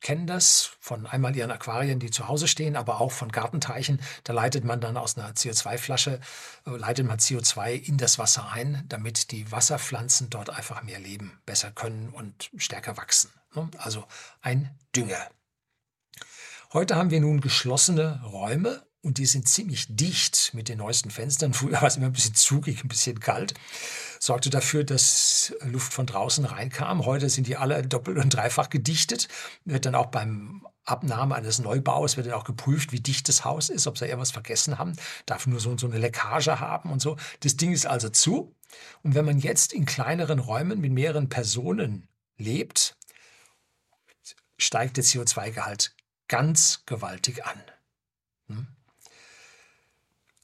kennen 0.00 0.26
das 0.26 0.70
von 0.80 1.06
einmal 1.06 1.34
ihren 1.34 1.50
Aquarien, 1.50 1.98
die 1.98 2.10
zu 2.10 2.28
Hause 2.28 2.48
stehen, 2.48 2.76
aber 2.76 3.00
auch 3.00 3.12
von 3.12 3.32
Gartenteichen. 3.32 4.00
Da 4.24 4.32
leitet 4.32 4.64
man 4.64 4.80
dann 4.80 4.96
aus 4.96 5.16
einer 5.16 5.32
CO2-Flasche, 5.32 6.20
äh, 6.66 6.70
leitet 6.70 7.06
man 7.06 7.18
CO2 7.18 7.72
in 7.72 7.98
das 7.98 8.18
Wasser 8.18 8.50
ein, 8.50 8.84
damit 8.88 9.30
die 9.30 9.50
Wasserpflanzen 9.50 10.30
dort 10.30 10.50
einfach 10.50 10.82
mehr 10.82 11.00
leben, 11.00 11.40
besser 11.46 11.70
können 11.70 12.10
und 12.10 12.50
stärker 12.56 12.96
wachsen. 12.96 13.30
Ne? 13.54 13.70
Also 13.78 14.04
ein 14.40 14.70
Dünger. 14.94 15.30
Heute 16.72 16.96
haben 16.96 17.10
wir 17.10 17.20
nun 17.20 17.40
geschlossene 17.40 18.22
Räume 18.24 18.86
und 19.02 19.18
die 19.18 19.26
sind 19.26 19.48
ziemlich 19.48 19.86
dicht 19.88 20.52
mit 20.52 20.68
den 20.68 20.78
neuesten 20.78 21.10
Fenstern. 21.10 21.54
Früher 21.54 21.80
war 21.80 21.84
es 21.84 21.96
immer 21.96 22.06
ein 22.06 22.12
bisschen 22.12 22.34
zugig, 22.34 22.82
ein 22.82 22.88
bisschen 22.88 23.20
kalt. 23.20 23.54
Sorgte 24.18 24.50
dafür, 24.50 24.84
dass 24.84 25.54
Luft 25.60 25.92
von 25.92 26.06
draußen 26.06 26.44
reinkam. 26.44 27.06
Heute 27.06 27.28
sind 27.28 27.46
die 27.46 27.56
alle 27.56 27.86
doppelt 27.86 28.18
und 28.18 28.30
dreifach 28.30 28.68
gedichtet. 28.70 29.28
Wird 29.64 29.86
dann 29.86 29.94
auch 29.94 30.06
beim 30.06 30.66
Abnahme 30.86 31.34
eines 31.34 31.58
Neubaus 31.58 32.16
wird 32.16 32.28
dann 32.28 32.34
auch 32.34 32.44
geprüft, 32.44 32.92
wie 32.92 33.00
dicht 33.00 33.28
das 33.28 33.44
Haus 33.44 33.68
ist, 33.68 33.86
ob 33.86 33.98
sie 33.98 34.06
irgendwas 34.06 34.30
vergessen 34.30 34.78
haben. 34.78 34.94
Darf 35.26 35.46
nur 35.46 35.60
so, 35.60 35.76
so 35.76 35.86
eine 35.86 35.98
Leckage 35.98 36.60
haben 36.60 36.90
und 36.90 37.02
so. 37.02 37.16
Das 37.40 37.56
Ding 37.56 37.72
ist 37.72 37.86
also 37.86 38.08
zu. 38.08 38.54
Und 39.02 39.14
wenn 39.14 39.24
man 39.24 39.38
jetzt 39.38 39.72
in 39.72 39.84
kleineren 39.84 40.38
Räumen 40.38 40.80
mit 40.80 40.92
mehreren 40.92 41.28
Personen 41.28 42.08
lebt, 42.36 42.96
steigt 44.58 44.96
der 44.96 45.04
CO2-Gehalt 45.04 45.94
ganz 46.28 46.82
gewaltig 46.86 47.44
an. 47.44 47.62
Hm? 48.48 48.75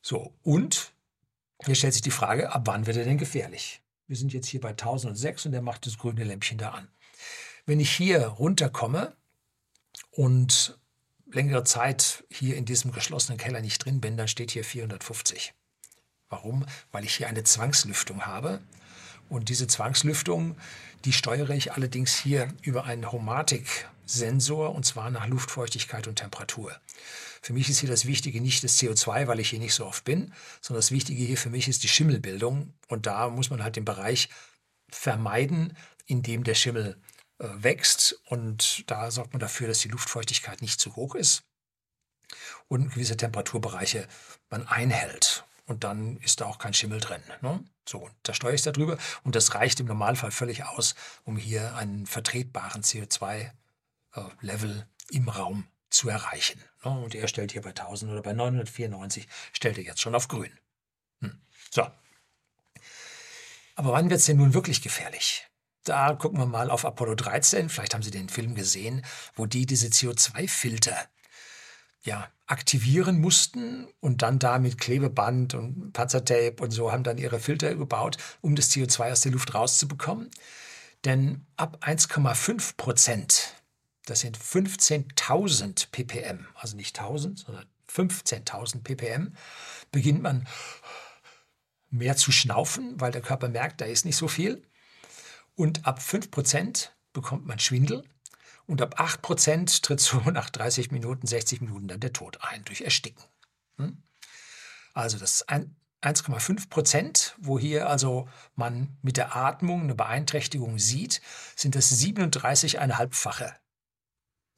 So, 0.03 0.35
und 0.43 0.93
hier 1.65 1.77
stellt 1.77 1.93
sich 1.93 2.03
die 2.03 2.11
Frage, 2.11 2.53
ab 2.53 2.63
wann 2.65 2.87
wird 2.87 2.97
er 2.97 3.05
denn 3.05 3.19
gefährlich? 3.19 3.81
Wir 4.09 4.17
sind 4.17 4.33
jetzt 4.33 4.49
hier 4.49 4.61
bei 4.61 4.71
1006 4.71 5.47
und 5.47 5.55
er 5.55 5.63
macht 5.63 5.87
das 5.87 5.97
grüne 5.97 6.25
Lämpchen 6.25 6.59
da 6.59 6.71
an. 6.71 6.89
Wenn 7.67 7.79
ich 7.79 7.93
hier 7.93 8.27
runterkomme 8.27 9.17
und 10.11 10.79
längere 11.31 11.63
Zeit 11.63 12.25
hier 12.29 12.57
in 12.57 12.65
diesem 12.65 12.91
geschlossenen 12.91 13.39
Keller 13.39 13.61
nicht 13.61 13.85
drin 13.85 14.01
bin, 14.01 14.17
dann 14.17 14.27
steht 14.27 14.51
hier 14.51 14.65
450. 14.65 15.55
Warum? 16.29 16.67
Weil 16.91 17.05
ich 17.05 17.15
hier 17.15 17.29
eine 17.29 17.45
Zwangslüftung 17.45 18.27
habe. 18.27 18.61
Und 19.33 19.49
diese 19.49 19.67
Zwangslüftung, 19.67 20.59
die 21.07 21.13
steuere 21.15 21.55
ich 21.55 21.73
allerdings 21.73 22.15
hier 22.15 22.53
über 22.61 22.85
einen 22.85 23.11
Homatik-Sensor 23.11 24.75
und 24.75 24.85
zwar 24.85 25.11
nach 25.11 25.27
Luftfeuchtigkeit 25.27 26.07
und 26.07 26.17
Temperatur. 26.17 26.79
Für 27.41 27.55
mich 27.55 27.71
ist 27.71 27.79
hier 27.79 27.89
das 27.89 28.05
Wichtige 28.05 28.43
nicht 28.43 28.63
das 28.63 28.79
CO2, 28.79 29.29
weil 29.29 29.41
ich 29.41 29.49
hier 29.49 29.59
nicht 29.59 29.73
so 29.73 29.87
oft 29.87 30.05
bin, 30.05 30.35
sondern 30.61 30.81
das 30.81 30.91
Wichtige 30.91 31.25
hier 31.25 31.39
für 31.39 31.49
mich 31.49 31.67
ist 31.67 31.83
die 31.83 31.89
Schimmelbildung. 31.89 32.75
Und 32.89 33.07
da 33.07 33.31
muss 33.31 33.49
man 33.49 33.63
halt 33.63 33.77
den 33.77 33.87
Bereich 33.87 34.29
vermeiden, 34.91 35.79
in 36.05 36.23
dem 36.23 36.45
der 36.45 36.55
Schimmel 36.55 37.01
äh, 37.39 37.49
wächst. 37.57 38.21
Und 38.27 38.85
da 38.91 39.11
sorgt 39.11 39.33
man 39.33 39.41
dafür, 39.41 39.67
dass 39.67 39.79
die 39.79 39.89
Luftfeuchtigkeit 39.89 40.61
nicht 40.61 40.79
zu 40.79 40.95
hoch 40.95 41.15
ist 41.15 41.43
und 42.69 42.93
gewisse 42.93 43.17
Temperaturbereiche 43.17 44.07
man 44.51 44.67
einhält. 44.67 45.47
Und 45.67 45.85
dann 45.85 46.17
ist 46.19 46.41
da 46.41 46.47
auch 46.47 46.59
kein 46.59 46.75
Schimmel 46.75 47.01
drin. 47.01 47.23
Ne? 47.41 47.65
So, 47.89 48.11
da 48.23 48.35
steuere 48.35 48.55
ich 48.55 48.63
darüber 48.63 48.99
und 49.25 49.35
das 49.37 49.55
reicht 49.55 49.81
im 49.81 49.87
Normalfall 49.87 50.31
völlig 50.31 50.65
aus, 50.65 50.95
um 51.25 51.37
hier 51.37 51.77
einen 51.77 52.07
vertretbaren 52.07 52.83
CO2-Level 52.83 54.81
äh, 54.81 55.17
im 55.17 55.29
Raum 55.29 55.67
zu 55.91 56.09
erreichen. 56.09 56.63
Ne? 56.85 56.91
Und 56.91 57.15
er 57.15 57.29
stellt 57.29 57.53
hier 57.53 57.63
bei 57.63 57.71
1000 57.71 58.11
oder 58.11 58.23
bei 58.23 58.33
994, 58.33 59.29
stellt 59.53 59.79
er 59.79 59.85
jetzt 59.85 60.01
schon 60.01 60.15
auf 60.15 60.29
grün. 60.29 60.53
Hm. 61.21 61.41
So. 61.71 61.87
Aber 63.75 63.93
wann 63.93 64.11
wird 64.11 64.21
es 64.21 64.27
denn 64.27 64.37
nun 64.37 64.55
wirklich 64.55 64.83
gefährlich? 64.83 65.47
Da 65.85 66.15
gucken 66.15 66.39
wir 66.39 66.47
mal 66.47 66.71
auf 66.71 66.85
Apollo 66.85 67.17
13, 67.17 67.69
vielleicht 67.69 67.95
haben 67.95 68.03
Sie 68.03 68.13
den 68.13 68.29
Film 68.29 68.55
gesehen, 68.55 69.05
wo 69.35 69.47
die 69.47 69.67
diese 69.67 69.89
CO2-Filter 69.89 70.97
ja, 72.03 72.29
aktivieren 72.47 73.21
mussten 73.21 73.87
und 74.01 74.23
dann 74.23 74.39
da 74.39 74.59
mit 74.59 74.79
Klebeband 74.79 75.55
und 75.55 75.93
Panzertape 75.93 76.57
und 76.61 76.71
so 76.71 76.93
haben 76.93 77.05
dann 77.05 77.19
ihre 77.19 77.41
Filter 77.41 77.75
gebaut, 77.75 78.19
um 78.41 78.57
das 78.57 78.71
CO2 78.71 79.13
aus 79.13 79.21
der 79.21 79.33
Luft 79.33 79.55
rauszubekommen. 79.55 80.31
Denn 81.05 81.47
ab 81.57 81.79
1,5 81.83 82.77
Prozent 82.77 83.55
das 84.07 84.21
sind 84.21 84.39
15.000 84.39 85.89
ppm, 85.91 86.47
also 86.55 86.77
nicht 86.77 86.99
1000, 86.99 87.39
sondern 87.39 87.67
15.000 87.89 88.83
ppm, 88.83 89.35
beginnt 89.91 90.23
man 90.23 90.47
mehr 91.91 92.17
zu 92.17 92.33
schnaufen, 92.33 93.01
weil 93.01 93.13
der 93.13 93.21
Körper 93.21 93.49
merkt, 93.49 93.81
da 93.81 93.85
ist 93.85 94.05
nicht 94.05 94.17
so 94.17 94.29
viel. 94.29 94.63
Und 95.55 95.87
ab 95.87 96.01
5% 96.01 96.89
bekommt 97.13 97.47
man 97.47 97.59
Schwindel. 97.59 98.05
Und 98.67 98.81
ab 98.81 99.01
8% 99.01 99.83
tritt 99.83 100.01
so 100.01 100.19
nach 100.31 100.51
30 100.51 100.91
Minuten, 100.91 101.27
60 101.27 101.61
Minuten 101.61 101.89
dann 101.89 102.01
der 102.01 102.13
Tod 102.13 102.39
ein 102.43 102.65
durch 102.65 102.83
Ersticken. 102.83 103.23
Hm? 103.77 104.03
Also 104.95 105.19
das 105.19 105.47
1,5 105.49 106.69
Prozent, 106.69 107.37
wo 107.39 107.59
hier 107.59 107.89
also 107.89 108.29
man 108.55 108.97
mit 109.03 109.17
der 109.17 109.37
Atmung 109.37 109.83
eine 109.83 109.95
Beeinträchtigung 109.95 110.79
sieht, 110.79 111.21
sind 111.57 111.75
das 111.75 111.93
37,5-fache 111.93 113.55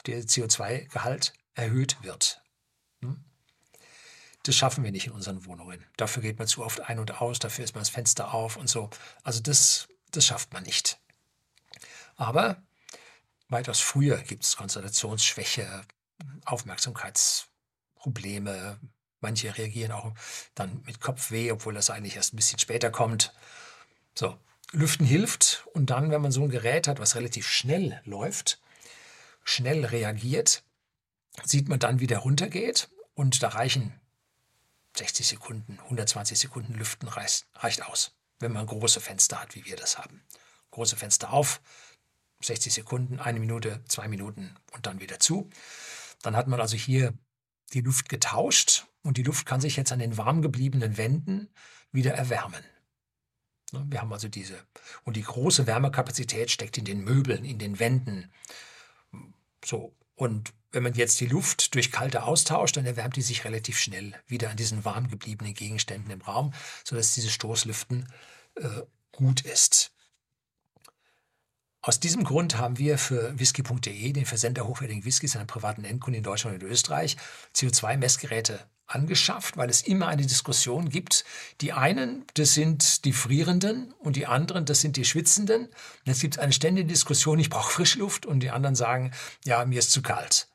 der 0.06 0.22
CO2-Gehalt 0.24 1.32
erhöht 1.54 2.02
wird. 2.02 2.42
Hm? 3.00 3.24
Das 4.42 4.54
schaffen 4.54 4.84
wir 4.84 4.92
nicht 4.92 5.06
in 5.06 5.12
unseren 5.12 5.46
Wohnungen. 5.46 5.82
Dafür 5.96 6.22
geht 6.22 6.38
man 6.38 6.46
zu 6.46 6.62
oft 6.62 6.80
ein 6.80 6.98
und 6.98 7.22
aus, 7.22 7.38
dafür 7.38 7.64
ist 7.64 7.74
man 7.74 7.80
das 7.80 7.88
Fenster 7.88 8.34
auf 8.34 8.56
und 8.56 8.68
so. 8.68 8.90
Also 9.22 9.40
das, 9.40 9.88
das 10.10 10.26
schafft 10.26 10.52
man 10.52 10.64
nicht. 10.64 11.00
Aber 12.16 12.62
weitaus 13.48 13.80
früher 13.80 14.18
gibt 14.18 14.44
es 14.44 14.56
Konzentrationsschwäche, 14.56 15.82
Aufmerksamkeitsprobleme. 16.44 18.78
Manche 19.20 19.56
reagieren 19.56 19.92
auch 19.92 20.12
dann 20.54 20.82
mit 20.84 21.00
Kopfweh, 21.00 21.50
obwohl 21.52 21.72
das 21.74 21.90
eigentlich 21.90 22.16
erst 22.16 22.34
ein 22.34 22.36
bisschen 22.36 22.58
später 22.58 22.90
kommt. 22.90 23.32
So, 24.14 24.36
Lüften 24.72 25.06
hilft 25.06 25.66
und 25.72 25.90
dann, 25.90 26.10
wenn 26.10 26.20
man 26.20 26.32
so 26.32 26.42
ein 26.42 26.50
Gerät 26.50 26.88
hat, 26.88 26.98
was 26.98 27.14
relativ 27.14 27.48
schnell 27.48 28.00
läuft, 28.04 28.60
schnell 29.44 29.84
reagiert, 29.84 30.64
sieht 31.44 31.68
man 31.68 31.78
dann, 31.78 32.00
wie 32.00 32.06
der 32.06 32.18
runtergeht 32.18 32.90
und 33.14 33.42
da 33.42 33.48
reichen 33.48 33.98
60 34.96 35.26
Sekunden, 35.26 35.78
120 35.84 36.38
Sekunden 36.38 36.74
Lüften 36.74 37.08
reicht, 37.08 37.46
reicht 37.54 37.82
aus, 37.82 38.12
wenn 38.38 38.52
man 38.52 38.66
große 38.66 39.00
Fenster 39.00 39.40
hat, 39.40 39.54
wie 39.54 39.64
wir 39.64 39.76
das 39.76 39.98
haben. 39.98 40.22
Große 40.70 40.96
Fenster 40.96 41.32
auf, 41.32 41.60
60 42.46 42.72
Sekunden, 42.72 43.18
eine 43.20 43.40
Minute, 43.40 43.82
zwei 43.88 44.08
Minuten 44.08 44.54
und 44.72 44.86
dann 44.86 45.00
wieder 45.00 45.20
zu. 45.20 45.50
Dann 46.22 46.36
hat 46.36 46.48
man 46.48 46.60
also 46.60 46.76
hier 46.76 47.14
die 47.72 47.80
Luft 47.80 48.08
getauscht 48.08 48.86
und 49.02 49.16
die 49.16 49.22
Luft 49.22 49.46
kann 49.46 49.60
sich 49.60 49.76
jetzt 49.76 49.92
an 49.92 49.98
den 49.98 50.16
warm 50.16 50.42
gebliebenen 50.42 50.96
Wänden 50.96 51.48
wieder 51.92 52.14
erwärmen. 52.14 52.64
Ne, 53.72 53.84
wir 53.88 54.00
haben 54.00 54.12
also 54.12 54.28
diese, 54.28 54.56
und 55.04 55.16
die 55.16 55.22
große 55.22 55.66
Wärmekapazität 55.66 56.50
steckt 56.50 56.78
in 56.78 56.84
den 56.84 57.02
Möbeln, 57.02 57.44
in 57.44 57.58
den 57.58 57.78
Wänden, 57.78 58.30
so, 59.64 59.94
und 60.16 60.52
wenn 60.70 60.82
man 60.82 60.94
jetzt 60.94 61.20
die 61.20 61.26
Luft 61.26 61.74
durch 61.74 61.90
kalte 61.90 62.24
austauscht, 62.24 62.76
dann 62.76 62.86
erwärmt 62.86 63.16
die 63.16 63.22
sich 63.22 63.44
relativ 63.44 63.78
schnell 63.78 64.14
wieder 64.26 64.50
an 64.50 64.56
diesen 64.56 64.84
warm 64.84 65.08
gebliebenen 65.08 65.54
Gegenständen 65.54 66.10
im 66.10 66.20
Raum, 66.20 66.52
sodass 66.84 67.14
diese 67.14 67.30
Stoßlüften 67.30 68.12
äh, 68.56 68.82
gut 69.12 69.42
ist. 69.42 69.92
Aus 71.86 72.00
diesem 72.00 72.24
Grund 72.24 72.56
haben 72.56 72.78
wir 72.78 72.96
für 72.96 73.38
whisky.de, 73.38 74.12
den 74.12 74.24
Versender 74.24 74.66
hochwertigen 74.66 75.04
Whiskys 75.04 75.36
an 75.36 75.46
privaten 75.46 75.84
Endkunden 75.84 76.16
in 76.16 76.24
Deutschland 76.24 76.62
und 76.62 76.70
Österreich, 76.70 77.18
CO2-Messgeräte 77.54 78.58
angeschafft, 78.86 79.58
weil 79.58 79.68
es 79.68 79.82
immer 79.82 80.06
eine 80.08 80.24
Diskussion 80.24 80.88
gibt. 80.88 81.26
Die 81.60 81.74
einen, 81.74 82.24
das 82.36 82.54
sind 82.54 83.04
die 83.04 83.12
Frierenden 83.12 83.92
und 83.98 84.16
die 84.16 84.26
anderen, 84.26 84.64
das 84.64 84.80
sind 84.80 84.96
die 84.96 85.04
Schwitzenden. 85.04 85.66
Und 85.66 86.06
jetzt 86.06 86.22
gibt 86.22 86.36
es 86.36 86.40
eine 86.40 86.54
ständige 86.54 86.88
Diskussion, 86.88 87.38
ich 87.38 87.50
brauche 87.50 87.70
Frischluft 87.70 88.24
und 88.24 88.40
die 88.40 88.48
anderen 88.48 88.76
sagen, 88.76 89.12
ja, 89.44 89.62
mir 89.66 89.80
ist 89.80 89.90
zu 89.90 90.00
kalt. 90.00 90.48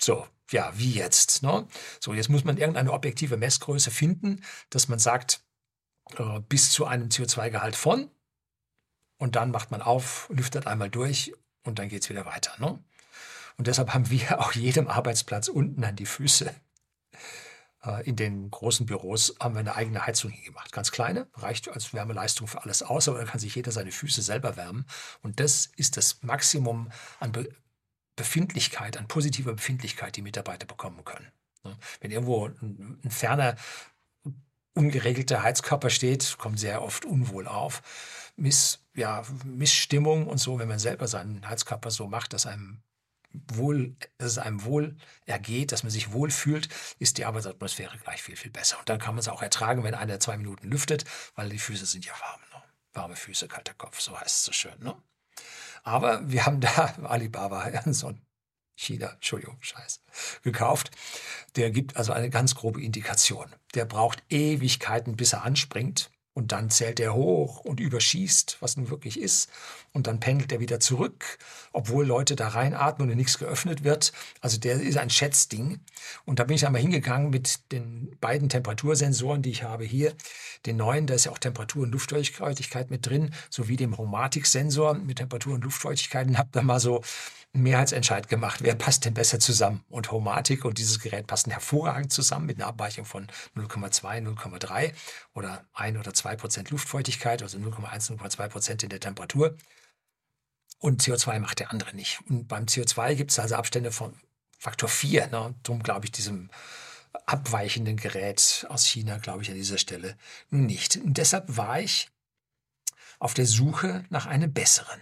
So, 0.00 0.26
ja, 0.50 0.72
wie 0.74 0.90
jetzt? 0.90 1.44
Ne? 1.44 1.68
So, 2.00 2.12
jetzt 2.12 2.28
muss 2.28 2.42
man 2.42 2.56
irgendeine 2.56 2.92
objektive 2.92 3.36
Messgröße 3.36 3.92
finden, 3.92 4.42
dass 4.70 4.88
man 4.88 4.98
sagt, 4.98 5.42
äh, 6.18 6.40
bis 6.48 6.72
zu 6.72 6.86
einem 6.86 7.08
CO2-Gehalt 7.08 7.76
von 7.76 8.10
und 9.18 9.36
dann 9.36 9.50
macht 9.50 9.70
man 9.70 9.82
auf, 9.82 10.28
lüftet 10.30 10.66
einmal 10.66 10.90
durch 10.90 11.32
und 11.64 11.78
dann 11.78 11.88
geht 11.88 12.02
es 12.02 12.10
wieder 12.10 12.26
weiter. 12.26 12.52
Ne? 12.58 12.78
Und 13.56 13.66
deshalb 13.66 13.94
haben 13.94 14.10
wir 14.10 14.40
auch 14.40 14.52
jedem 14.52 14.88
Arbeitsplatz 14.88 15.48
unten 15.48 15.84
an 15.84 15.96
die 15.96 16.06
Füße 16.06 16.52
äh, 17.86 18.06
in 18.06 18.16
den 18.16 18.50
großen 18.50 18.86
Büros 18.86 19.34
haben 19.40 19.54
wir 19.54 19.60
eine 19.60 19.76
eigene 19.76 20.06
Heizung 20.06 20.30
hingemacht. 20.30 20.72
Ganz 20.72 20.90
kleine, 20.90 21.28
reicht 21.34 21.68
als 21.68 21.94
Wärmeleistung 21.94 22.46
für 22.46 22.62
alles 22.62 22.82
aus, 22.82 23.08
aber 23.08 23.18
dann 23.18 23.26
kann 23.26 23.40
sich 23.40 23.54
jeder 23.54 23.72
seine 23.72 23.92
Füße 23.92 24.22
selber 24.22 24.56
wärmen. 24.56 24.84
Und 25.22 25.40
das 25.40 25.70
ist 25.76 25.96
das 25.96 26.22
Maximum 26.22 26.90
an 27.20 27.32
Be 27.32 27.48
Befindlichkeit, 28.18 28.96
an 28.96 29.08
positiver 29.08 29.52
Befindlichkeit, 29.52 30.16
die 30.16 30.22
Mitarbeiter 30.22 30.66
bekommen 30.66 31.04
können. 31.04 31.30
Ne? 31.64 31.76
Wenn 32.00 32.10
irgendwo 32.10 32.46
ein, 32.46 32.98
ein 33.04 33.10
ferner, 33.10 33.56
ungeregelter 34.72 35.42
Heizkörper 35.42 35.90
steht, 35.90 36.38
kommt 36.38 36.58
sehr 36.58 36.80
oft 36.80 37.04
unwohl 37.04 37.46
auf. 37.46 37.82
Miss, 38.36 38.80
ja, 38.94 39.22
Missstimmung 39.44 40.26
und 40.26 40.38
so, 40.38 40.58
wenn 40.58 40.68
man 40.68 40.78
selber 40.78 41.08
seinen 41.08 41.48
Heizkörper 41.48 41.90
so 41.90 42.06
macht, 42.06 42.32
dass 42.32 42.46
einem 42.46 42.82
wohl, 43.32 43.96
dass 44.18 44.32
es 44.32 44.38
einem 44.38 44.64
wohl 44.64 44.96
ergeht, 45.24 45.72
dass 45.72 45.82
man 45.82 45.90
sich 45.90 46.12
wohl 46.12 46.30
fühlt, 46.30 46.68
ist 46.98 47.18
die 47.18 47.24
Arbeitsatmosphäre 47.24 47.96
gleich 47.98 48.22
viel, 48.22 48.36
viel 48.36 48.50
besser. 48.50 48.78
Und 48.78 48.88
dann 48.88 48.98
kann 48.98 49.14
man 49.14 49.20
es 49.20 49.28
auch 49.28 49.42
ertragen, 49.42 49.84
wenn 49.84 49.94
einer 49.94 50.20
zwei 50.20 50.36
Minuten 50.36 50.68
lüftet, 50.68 51.04
weil 51.34 51.48
die 51.48 51.58
Füße 51.58 51.86
sind 51.86 52.04
ja 52.04 52.12
warm. 52.12 52.40
Ne? 52.52 52.62
Warme 52.94 53.16
Füße, 53.16 53.48
kalter 53.48 53.74
Kopf, 53.74 54.00
so 54.00 54.18
heißt 54.18 54.36
es 54.36 54.44
so 54.44 54.52
schön. 54.52 54.78
Ne? 54.80 54.96
Aber 55.82 56.28
wir 56.30 56.46
haben 56.46 56.60
da 56.60 56.94
Alibaba, 57.04 57.70
so 57.92 58.08
ein 58.08 58.20
China, 58.74 59.08
Entschuldigung, 59.12 59.56
Scheiß, 59.60 60.02
gekauft. 60.42 60.90
Der 61.56 61.70
gibt 61.70 61.96
also 61.96 62.12
eine 62.12 62.28
ganz 62.28 62.54
grobe 62.54 62.82
Indikation. 62.82 63.54
Der 63.74 63.86
braucht 63.86 64.22
Ewigkeiten, 64.28 65.16
bis 65.16 65.32
er 65.32 65.44
anspringt. 65.44 66.10
Und 66.36 66.52
dann 66.52 66.68
zählt 66.68 67.00
er 67.00 67.14
hoch 67.14 67.60
und 67.60 67.80
überschießt, 67.80 68.58
was 68.60 68.76
nun 68.76 68.90
wirklich 68.90 69.18
ist. 69.18 69.48
Und 69.94 70.06
dann 70.06 70.20
pendelt 70.20 70.52
er 70.52 70.60
wieder 70.60 70.80
zurück, 70.80 71.38
obwohl 71.72 72.04
Leute 72.04 72.36
da 72.36 72.48
reinatmen 72.48 73.10
und 73.10 73.16
nichts 73.16 73.38
geöffnet 73.38 73.84
wird. 73.84 74.12
Also 74.42 74.58
der 74.58 74.78
ist 74.78 74.98
ein 74.98 75.08
Schätzding. 75.08 75.80
Und 76.26 76.38
da 76.38 76.44
bin 76.44 76.56
ich 76.56 76.66
einmal 76.66 76.82
hingegangen 76.82 77.30
mit 77.30 77.72
den 77.72 78.14
beiden 78.20 78.50
Temperatursensoren, 78.50 79.40
die 79.40 79.48
ich 79.48 79.62
habe 79.62 79.84
hier. 79.84 80.12
Den 80.66 80.76
neuen, 80.76 81.06
da 81.06 81.14
ist 81.14 81.24
ja 81.24 81.32
auch 81.32 81.38
Temperatur 81.38 81.84
und 81.84 81.92
Luftfeuchtigkeit 81.92 82.90
mit 82.90 83.06
drin, 83.06 83.32
sowie 83.48 83.76
dem 83.76 83.94
Chromatik-Sensor 83.94 84.92
mit 84.92 85.16
Temperatur 85.16 85.54
und 85.54 85.64
Luftfeuchtigkeit. 85.64 86.26
Und 86.28 86.36
habe 86.36 86.50
da 86.52 86.60
mal 86.60 86.80
so 86.80 87.00
Mehrheitsentscheid 87.62 88.28
gemacht, 88.28 88.62
wer 88.62 88.74
passt 88.74 89.04
denn 89.04 89.14
besser 89.14 89.38
zusammen. 89.38 89.84
Und 89.88 90.10
Homatik 90.10 90.64
und 90.64 90.78
dieses 90.78 91.00
Gerät 91.00 91.26
passen 91.26 91.50
hervorragend 91.50 92.12
zusammen 92.12 92.46
mit 92.46 92.56
einer 92.56 92.66
Abweichung 92.66 93.04
von 93.04 93.26
0,2, 93.56 94.22
0,3 94.22 94.92
oder 95.34 95.64
1 95.74 95.98
oder 95.98 96.14
2 96.14 96.36
Prozent 96.36 96.70
Luftfeuchtigkeit, 96.70 97.42
also 97.42 97.58
0,1, 97.58 98.16
0,2 98.16 98.48
Prozent 98.48 98.82
in 98.82 98.88
der 98.88 99.00
Temperatur. 99.00 99.56
Und 100.78 101.02
CO2 101.02 101.38
macht 101.40 101.60
der 101.60 101.70
andere 101.70 101.94
nicht. 101.96 102.20
Und 102.28 102.48
beim 102.48 102.64
CO2 102.64 103.14
gibt 103.14 103.30
es 103.30 103.38
also 103.38 103.54
Abstände 103.56 103.92
von 103.92 104.14
Faktor 104.58 104.88
4. 104.88 105.28
Ne? 105.28 105.54
Darum 105.62 105.82
glaube 105.82 106.06
ich 106.06 106.12
diesem 106.12 106.50
abweichenden 107.24 107.96
Gerät 107.96 108.66
aus 108.68 108.86
China, 108.86 109.18
glaube 109.18 109.42
ich 109.42 109.48
an 109.48 109.54
dieser 109.54 109.78
Stelle 109.78 110.16
nicht. 110.50 110.96
Und 110.96 111.16
deshalb 111.16 111.56
war 111.56 111.80
ich 111.80 112.10
auf 113.18 113.34
der 113.34 113.46
Suche 113.46 114.04
nach 114.10 114.26
einem 114.26 114.52
besseren 114.52 115.00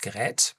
Gerät, 0.00 0.54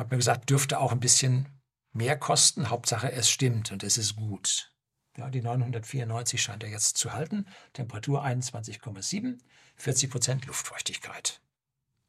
habe 0.00 0.14
mir 0.14 0.18
gesagt, 0.18 0.50
dürfte 0.50 0.80
auch 0.80 0.92
ein 0.92 1.00
bisschen 1.00 1.46
mehr 1.92 2.18
kosten. 2.18 2.70
Hauptsache, 2.70 3.12
es 3.12 3.30
stimmt 3.30 3.70
und 3.70 3.84
es 3.84 3.98
ist 3.98 4.16
gut. 4.16 4.72
Ja, 5.16 5.28
die 5.28 5.42
994 5.42 6.42
scheint 6.42 6.64
er 6.64 6.70
jetzt 6.70 6.96
zu 6.96 7.12
halten. 7.12 7.46
Temperatur 7.74 8.24
21,7, 8.24 9.38
40 9.76 10.10
Prozent 10.10 10.46
Luftfeuchtigkeit. 10.46 11.40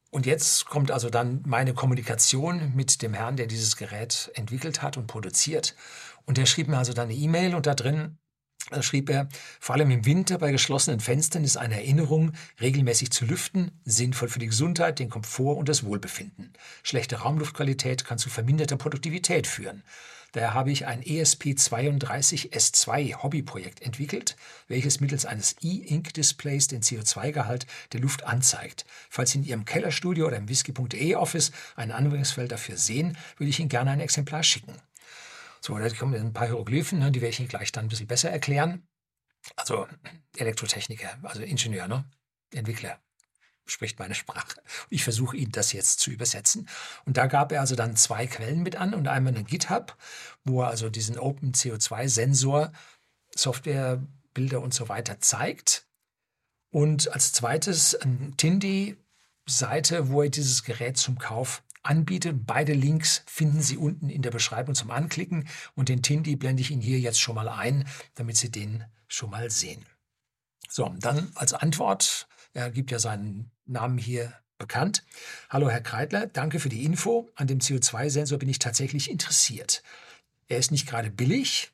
Und 0.10 0.26
jetzt 0.26 0.66
kommt 0.66 0.92
also 0.92 1.10
dann 1.10 1.42
meine 1.46 1.74
Kommunikation 1.74 2.74
mit 2.76 3.02
dem 3.02 3.14
Herrn, 3.14 3.38
der 3.38 3.48
dieses 3.48 3.76
Gerät 3.76 4.32
entwickelt 4.36 4.82
hat 4.82 4.98
und 4.98 5.08
produziert. 5.08 5.76
Und 6.26 6.38
der 6.38 6.46
schrieb 6.46 6.68
mir 6.68 6.78
also 6.78 6.94
dann 6.94 7.10
eine 7.10 7.18
E-Mail 7.18 7.56
und 7.56 7.66
da 7.66 7.76
drin 7.76 8.18
da 8.70 8.84
schrieb 8.84 9.10
er, 9.10 9.28
vor 9.60 9.76
allem 9.76 9.92
im 9.92 10.06
Winter 10.06 10.38
bei 10.38 10.52
geschlossenen 10.52 11.00
Fenstern 11.00 11.44
ist 11.44 11.58
eine 11.58 11.76
Erinnerung, 11.76 12.34
regelmäßig 12.60 13.12
zu 13.12 13.26
lüften, 13.26 13.72
sinnvoll 13.86 14.30
für 14.30 14.40
die 14.40 14.48
Gesundheit, 14.48 15.00
den 15.00 15.10
Komfort 15.10 15.58
und 15.58 15.68
das 15.68 15.84
Wohlbefinden. 15.84 16.54
Schlechte 16.84 17.18
Raumluftqualität 17.18 18.06
kann 18.06 18.18
zu 18.18 18.30
verminderter 18.30 18.78
Produktivität 18.78 19.48
führen. 19.48 19.84
Daher 20.34 20.54
habe 20.54 20.72
ich 20.72 20.86
ein 20.86 21.04
ESP32S2 21.04 23.22
Hobbyprojekt 23.22 23.82
entwickelt, 23.82 24.38
welches 24.70 25.02
mittels 25.02 25.26
eines 25.26 25.58
E-Ink-Displays 25.62 26.68
den 26.68 26.82
CO2-Gehalt 26.82 27.68
der 27.92 28.00
Luft 28.00 28.24
anzeigt. 28.24 28.86
Falls 29.10 29.32
Sie 29.32 29.40
in 29.40 29.44
Ihrem 29.44 29.66
Kellerstudio 29.66 30.28
oder 30.28 30.38
im 30.38 30.48
whisky.de 30.48 31.16
Office 31.16 31.52
ein 31.76 31.92
Anwendungsfeld 31.92 32.52
dafür 32.52 32.78
sehen, 32.78 33.18
würde 33.38 33.50
ich 33.50 33.60
Ihnen 33.60 33.68
gerne 33.68 33.92
ein 33.92 34.00
Exemplar 34.00 34.44
schicken. 34.44 34.74
So, 35.62 35.78
da 35.78 35.90
kommen 35.90 36.16
ein 36.16 36.34
paar 36.34 36.48
Hieroglyphen, 36.48 37.00
ne, 37.00 37.12
die 37.12 37.22
werde 37.22 37.32
ich 37.32 37.40
Ihnen 37.40 37.50
gleich 37.50 37.72
dann 37.72 37.86
ein 37.86 37.90
bisschen 37.90 38.08
besser 38.08 38.32
erklären. 38.32 38.88
Also 39.56 39.88
Elektrotechniker, 40.36 41.20
also 41.24 41.42
Ingenieur, 41.42 41.88
ne? 41.88 42.06
Entwickler 42.54 43.00
spricht 43.66 44.00
meine 44.00 44.16
Sprache. 44.16 44.62
Ich 44.90 45.04
versuche 45.04 45.38
Ihnen 45.38 45.52
das 45.52 45.72
jetzt 45.72 46.00
zu 46.00 46.12
übersetzen. 46.12 46.68
Und 47.06 47.18
da 47.18 47.28
gab 47.28 47.52
er 47.52 47.62
also 47.62 47.76
dann 47.76 47.96
zwei 47.96 48.28
Quellen 48.28 48.64
mit 48.64 48.76
an 48.76 48.94
und 48.94 49.08
einmal 49.08 49.34
einen 49.34 49.46
GitHub, 49.46 49.98
wo 50.44 50.62
er 50.62 50.68
also 50.68 50.90
diesen 50.90 51.18
Open 51.18 51.54
CO2-Sensor, 51.54 52.72
Software, 53.34 54.02
Bilder 54.34 54.62
und 54.62 54.74
so 54.74 54.90
weiter 54.90 55.20
zeigt. 55.20 55.88
Und 56.70 57.12
als 57.14 57.34
zweites 57.34 57.96
ein 57.96 58.36
Tindi-Seite, 58.38 60.10
wo 60.10 60.24
er 60.24 60.30
dieses 60.30 60.64
Gerät 60.64 60.98
zum 60.98 61.18
Kauf 61.18 61.64
anbiete. 61.84 62.34
Beide 62.34 62.74
Links 62.74 63.24
finden 63.28 63.62
Sie 63.62 63.78
unten 63.78 64.10
in 64.10 64.22
der 64.22 64.32
Beschreibung 64.32 64.76
zum 64.76 64.92
Anklicken 64.92 65.48
und 65.76 65.90
den 65.90 66.02
Tindi 66.02 66.36
blende 66.36 66.62
ich 66.62 66.72
Ihnen 66.72 66.82
hier 66.82 67.00
jetzt 67.00 67.20
schon 67.20 67.36
mal 67.36 67.50
ein, 67.50 67.88
damit 68.16 68.38
Sie 68.38 68.52
den 68.52 68.84
schon 69.08 69.30
mal 69.30 69.50
sehen. 69.50 69.86
So, 70.70 70.94
dann 71.00 71.32
als 71.36 71.54
Antwort, 71.54 72.28
er 72.54 72.72
gibt 72.72 72.92
ja 72.92 73.00
seinen 73.00 73.52
Namen 73.66 73.98
hier 73.98 74.34
bekannt. 74.58 75.04
Hallo 75.50 75.70
Herr 75.70 75.82
Kreidler, 75.82 76.28
danke 76.28 76.60
für 76.60 76.70
die 76.70 76.86
Info. 76.86 77.30
An 77.36 77.48
dem 77.48 77.60
CO2-Sensor 77.60 78.38
bin 78.38 78.50
ich 78.50 78.60
tatsächlich 78.60 79.10
interessiert. 79.10 79.84
Er 80.48 80.60
ist 80.60 80.72
nicht 80.72 80.88
gerade 80.88 81.10
billig. 81.10 81.72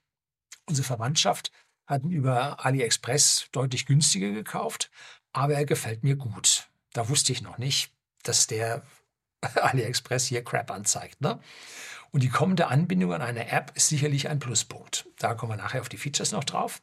Unsere 0.66 0.86
Verwandtschaft 0.86 1.52
hat 1.86 2.04
ihn 2.04 2.12
über 2.12 2.66
AliExpress 2.66 3.48
deutlich 3.52 3.86
günstiger 3.86 4.32
gekauft, 4.32 4.90
aber 5.32 5.54
er 5.54 5.66
gefällt 5.66 6.04
mir 6.04 6.16
gut. 6.16 6.70
Da 6.94 7.10
wusste 7.10 7.32
ich 7.32 7.42
noch 7.42 7.58
nicht, 7.58 7.92
dass 8.24 8.48
der 8.48 8.86
AliExpress 9.56 10.26
hier 10.26 10.44
Crap 10.44 10.72
anzeigt. 10.72 11.22
Ne? 11.22 11.40
Und 12.12 12.24
die 12.24 12.30
kommende 12.30 12.68
Anbindung 12.68 13.14
an 13.14 13.22
eine 13.22 13.50
App 13.50 13.72
ist 13.76 13.90
sicherlich 13.90 14.30
ein 14.30 14.40
Pluspunkt. 14.40 15.08
Da 15.20 15.34
kommen 15.34 15.54
wir 15.54 15.58
nachher 15.58 15.82
auf 15.82 15.90
die 15.90 15.98
Features 15.98 16.32
noch 16.32 16.44
drauf. 16.44 16.82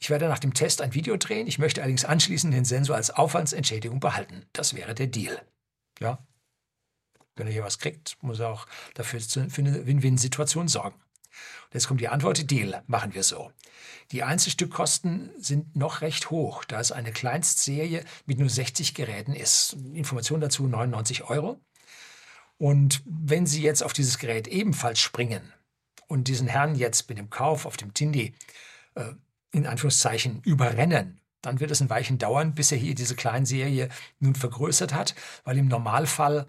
Ich 0.00 0.10
werde 0.10 0.28
nach 0.28 0.38
dem 0.38 0.54
Test 0.54 0.80
ein 0.80 0.94
Video 0.94 1.16
drehen. 1.16 1.46
Ich 1.46 1.58
möchte 1.58 1.80
allerdings 1.80 2.04
anschließend 2.04 2.54
den 2.54 2.64
Sensor 2.64 2.96
als 2.96 3.10
Aufwandsentschädigung 3.10 4.00
behalten. 4.00 4.46
Das 4.52 4.74
wäre 4.74 4.94
der 4.94 5.08
Deal. 5.08 5.40
Ja. 6.00 6.18
Wenn 7.36 7.46
er 7.46 7.52
hier 7.52 7.64
was 7.64 7.78
kriegt, 7.78 8.16
muss 8.20 8.40
er 8.40 8.48
auch 8.48 8.66
dafür 8.94 9.20
für 9.20 9.60
eine 9.60 9.86
Win-Win-Situation 9.86 10.68
sorgen. 10.68 10.96
Und 10.96 11.74
jetzt 11.74 11.86
kommt 11.86 12.00
die 12.00 12.08
Antwort, 12.08 12.50
Deal, 12.50 12.82
machen 12.86 13.14
wir 13.14 13.22
so. 13.22 13.52
Die 14.10 14.22
Einzelstückkosten 14.22 15.30
sind 15.38 15.76
noch 15.76 16.00
recht 16.00 16.30
hoch, 16.30 16.64
da 16.64 16.80
es 16.80 16.92
eine 16.92 17.12
Kleinstserie 17.12 18.04
mit 18.26 18.38
nur 18.38 18.48
60 18.48 18.94
Geräten 18.94 19.34
ist. 19.34 19.76
Information 19.92 20.40
dazu 20.40 20.66
99 20.66 21.24
Euro. 21.24 21.60
Und 22.58 23.02
wenn 23.04 23.46
Sie 23.46 23.62
jetzt 23.62 23.82
auf 23.82 23.92
dieses 23.92 24.18
Gerät 24.18 24.48
ebenfalls 24.48 25.00
springen 25.00 25.52
und 26.08 26.28
diesen 26.28 26.48
Herrn 26.48 26.74
jetzt 26.74 27.08
mit 27.08 27.18
dem 27.18 27.30
Kauf 27.30 27.66
auf 27.66 27.76
dem 27.76 27.94
Tindi 27.94 28.34
äh, 28.94 29.12
in 29.52 29.66
Anführungszeichen 29.66 30.42
überrennen, 30.42 31.20
dann 31.40 31.60
wird 31.60 31.70
es 31.70 31.80
ein 31.80 31.90
Weichen 31.90 32.18
dauern, 32.18 32.54
bis 32.54 32.72
er 32.72 32.78
hier 32.78 32.94
diese 32.94 33.14
Kleinserie 33.14 33.88
nun 34.18 34.34
vergrößert 34.34 34.92
hat, 34.92 35.14
weil 35.44 35.56
im 35.56 35.68
Normalfall 35.68 36.46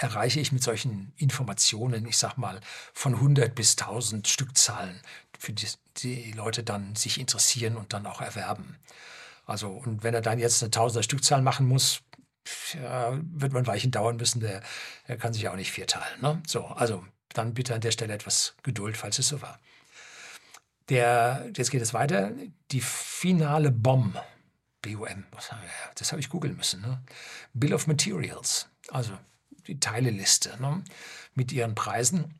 erreiche 0.00 0.40
ich 0.40 0.52
mit 0.52 0.62
solchen 0.62 1.12
Informationen, 1.16 2.06
ich 2.06 2.18
sag 2.18 2.36
mal, 2.36 2.60
von 2.92 3.14
100 3.14 3.54
bis 3.54 3.76
1000 3.78 4.28
Stückzahlen, 4.28 5.00
für 5.38 5.52
die 5.52 5.66
die 5.98 6.32
Leute 6.32 6.62
dann 6.62 6.94
sich 6.94 7.18
interessieren 7.18 7.76
und 7.76 7.92
dann 7.92 8.06
auch 8.06 8.20
erwerben. 8.20 8.76
Also, 9.46 9.70
und 9.70 10.02
wenn 10.02 10.14
er 10.14 10.20
dann 10.20 10.38
jetzt 10.38 10.62
eine 10.62 10.70
Tausender 10.70 11.02
Stückzahl 11.02 11.42
machen 11.42 11.66
muss, 11.66 12.02
ja, 12.74 13.18
wird 13.22 13.52
man 13.52 13.66
Weichen 13.66 13.90
dauern 13.90 14.16
müssen. 14.16 14.40
Der, 14.40 14.62
der 15.06 15.16
kann 15.16 15.32
sich 15.32 15.48
auch 15.48 15.56
nicht 15.56 15.72
vierteilen. 15.72 16.20
Ne? 16.20 16.42
So, 16.46 16.66
also 16.66 17.04
dann 17.30 17.54
bitte 17.54 17.74
an 17.74 17.80
der 17.80 17.90
Stelle 17.90 18.14
etwas 18.14 18.54
Geduld, 18.62 18.96
falls 18.96 19.18
es 19.18 19.28
so 19.28 19.42
war. 19.42 19.58
Der, 20.88 21.50
jetzt 21.56 21.70
geht 21.70 21.82
es 21.82 21.94
weiter. 21.94 22.32
Die 22.70 22.80
finale 22.80 23.70
BOM, 23.70 24.16
BOM, 24.82 25.24
das 25.94 26.12
habe 26.12 26.20
ich 26.20 26.30
googeln 26.30 26.56
müssen. 26.56 26.80
Ne? 26.80 27.02
Bill 27.52 27.74
of 27.74 27.86
Materials, 27.86 28.68
also 28.88 29.12
die 29.66 29.80
Teileliste 29.80 30.60
ne? 30.60 30.82
mit 31.34 31.52
ihren 31.52 31.74
Preisen 31.74 32.38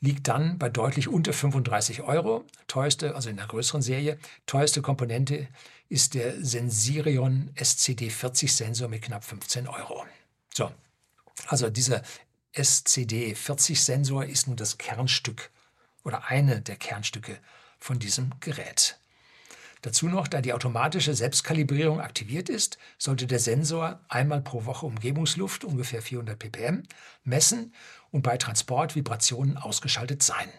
liegt 0.00 0.28
dann 0.28 0.58
bei 0.58 0.68
deutlich 0.68 1.08
unter 1.08 1.32
35 1.32 2.02
Euro. 2.02 2.44
Teuerste, 2.66 3.14
also 3.14 3.30
in 3.30 3.36
der 3.36 3.46
größeren 3.46 3.82
Serie, 3.82 4.18
teuerste 4.46 4.82
Komponente 4.82 5.48
ist 5.88 6.14
der 6.14 6.44
Sensirion 6.44 7.50
SCD40 7.56 8.48
Sensor 8.50 8.88
mit 8.88 9.02
knapp 9.02 9.24
15 9.24 9.68
Euro. 9.68 10.04
So, 10.54 10.70
also 11.48 11.70
dieser 11.70 12.02
SCD40 12.54 13.76
Sensor 13.76 14.24
ist 14.24 14.46
nun 14.48 14.56
das 14.56 14.78
Kernstück 14.78 15.50
oder 16.04 16.26
eine 16.28 16.62
der 16.62 16.76
Kernstücke 16.76 17.38
von 17.78 17.98
diesem 17.98 18.30
Gerät. 18.40 18.98
Dazu 19.82 20.08
noch, 20.08 20.26
da 20.26 20.40
die 20.40 20.52
automatische 20.52 21.14
Selbstkalibrierung 21.14 22.00
aktiviert 22.00 22.48
ist, 22.48 22.78
sollte 22.98 23.26
der 23.26 23.38
Sensor 23.38 24.00
einmal 24.08 24.40
pro 24.40 24.64
Woche 24.64 24.86
Umgebungsluft, 24.86 25.64
ungefähr 25.64 26.02
400 26.02 26.38
ppm, 26.38 26.82
messen 27.22 27.74
und 28.10 28.22
bei 28.22 28.36
Transport 28.36 28.96
Vibrationen 28.96 29.56
ausgeschaltet 29.56 30.22
sein. 30.22 30.50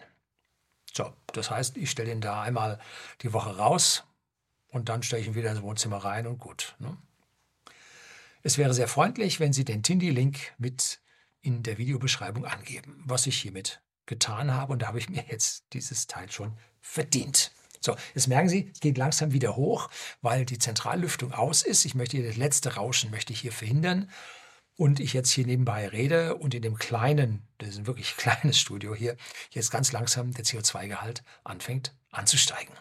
So, 0.94 1.12
das 1.32 1.50
heißt, 1.50 1.76
ich 1.76 1.90
stelle 1.90 2.12
ihn 2.12 2.20
da 2.20 2.40
einmal 2.40 2.78
die 3.22 3.32
Woche 3.32 3.56
raus 3.56 4.04
und 4.68 4.88
dann 4.88 5.02
stelle 5.02 5.22
ich 5.22 5.28
ihn 5.28 5.34
wieder 5.34 5.50
ins 5.50 5.62
Wohnzimmer 5.62 5.98
rein 5.98 6.26
und 6.26 6.38
gut. 6.38 6.76
Ne? 6.78 6.96
Es 8.42 8.58
wäre 8.58 8.74
sehr 8.74 8.88
freundlich, 8.88 9.40
wenn 9.40 9.52
Sie 9.52 9.64
den 9.64 9.82
Tindy-Link 9.82 10.54
mit 10.58 11.00
in 11.40 11.62
der 11.62 11.78
Videobeschreibung 11.78 12.44
angeben, 12.44 13.02
was 13.04 13.26
ich 13.26 13.38
hiermit 13.38 13.82
getan 14.06 14.52
habe. 14.52 14.72
Und 14.72 14.82
da 14.82 14.88
habe 14.88 14.98
ich 14.98 15.08
mir 15.08 15.24
jetzt 15.28 15.64
dieses 15.72 16.06
Teil 16.06 16.30
schon 16.30 16.56
verdient. 16.80 17.52
So, 17.80 17.96
jetzt 18.14 18.28
merken 18.28 18.48
Sie, 18.48 18.70
es 18.72 18.80
geht 18.80 18.98
langsam 18.98 19.32
wieder 19.32 19.56
hoch, 19.56 19.88
weil 20.20 20.44
die 20.44 20.58
Zentrallüftung 20.58 21.32
aus 21.32 21.62
ist. 21.62 21.84
Ich 21.84 21.94
möchte 21.94 22.16
hier 22.16 22.26
das 22.26 22.36
letzte 22.36 22.74
Rauschen 22.74 23.10
möchte 23.10 23.32
ich 23.32 23.40
hier 23.40 23.52
verhindern. 23.52 24.10
Und 24.76 25.00
ich 25.00 25.12
jetzt 25.12 25.30
hier 25.30 25.44
nebenbei 25.44 25.88
rede 25.88 26.36
und 26.36 26.54
in 26.54 26.62
dem 26.62 26.76
kleinen, 26.76 27.48
das 27.58 27.70
ist 27.70 27.78
ein 27.78 27.86
wirklich 27.86 28.16
kleines 28.16 28.58
Studio 28.58 28.94
hier, 28.94 29.16
jetzt 29.50 29.70
ganz 29.70 29.90
langsam 29.90 30.32
der 30.32 30.44
CO2-Gehalt 30.44 31.24
anfängt 31.42 31.94
anzusteigen. 32.10 32.74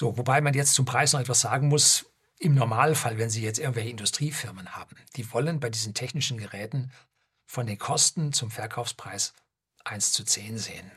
So, 0.00 0.16
wobei 0.16 0.40
man 0.40 0.54
jetzt 0.54 0.72
zum 0.72 0.86
Preis 0.86 1.12
noch 1.12 1.20
etwas 1.20 1.42
sagen 1.42 1.68
muss. 1.68 2.06
Im 2.38 2.54
Normalfall, 2.54 3.18
wenn 3.18 3.28
Sie 3.28 3.42
jetzt 3.42 3.58
irgendwelche 3.58 3.90
Industriefirmen 3.90 4.74
haben, 4.74 4.96
die 5.16 5.30
wollen 5.30 5.60
bei 5.60 5.68
diesen 5.68 5.92
technischen 5.92 6.38
Geräten 6.38 6.90
von 7.44 7.66
den 7.66 7.76
Kosten 7.76 8.32
zum 8.32 8.50
Verkaufspreis 8.50 9.34
1 9.84 10.12
zu 10.12 10.24
10 10.24 10.56
sehen. 10.56 10.90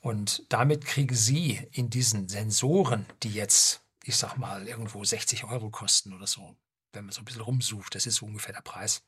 Und 0.00 0.42
damit 0.50 0.84
kriegen 0.84 1.14
Sie 1.14 1.66
in 1.72 1.88
diesen 1.88 2.28
Sensoren, 2.28 3.06
die 3.22 3.32
jetzt, 3.32 3.80
ich 4.04 4.18
sag 4.18 4.36
mal, 4.36 4.68
irgendwo 4.68 5.02
60 5.02 5.44
Euro 5.44 5.70
kosten 5.70 6.12
oder 6.12 6.26
so, 6.26 6.56
wenn 6.92 7.06
man 7.06 7.14
so 7.14 7.22
ein 7.22 7.24
bisschen 7.24 7.40
rumsucht, 7.40 7.94
das 7.94 8.04
ist 8.04 8.16
so 8.16 8.26
ungefähr 8.26 8.52
der 8.52 8.60
Preis, 8.60 9.00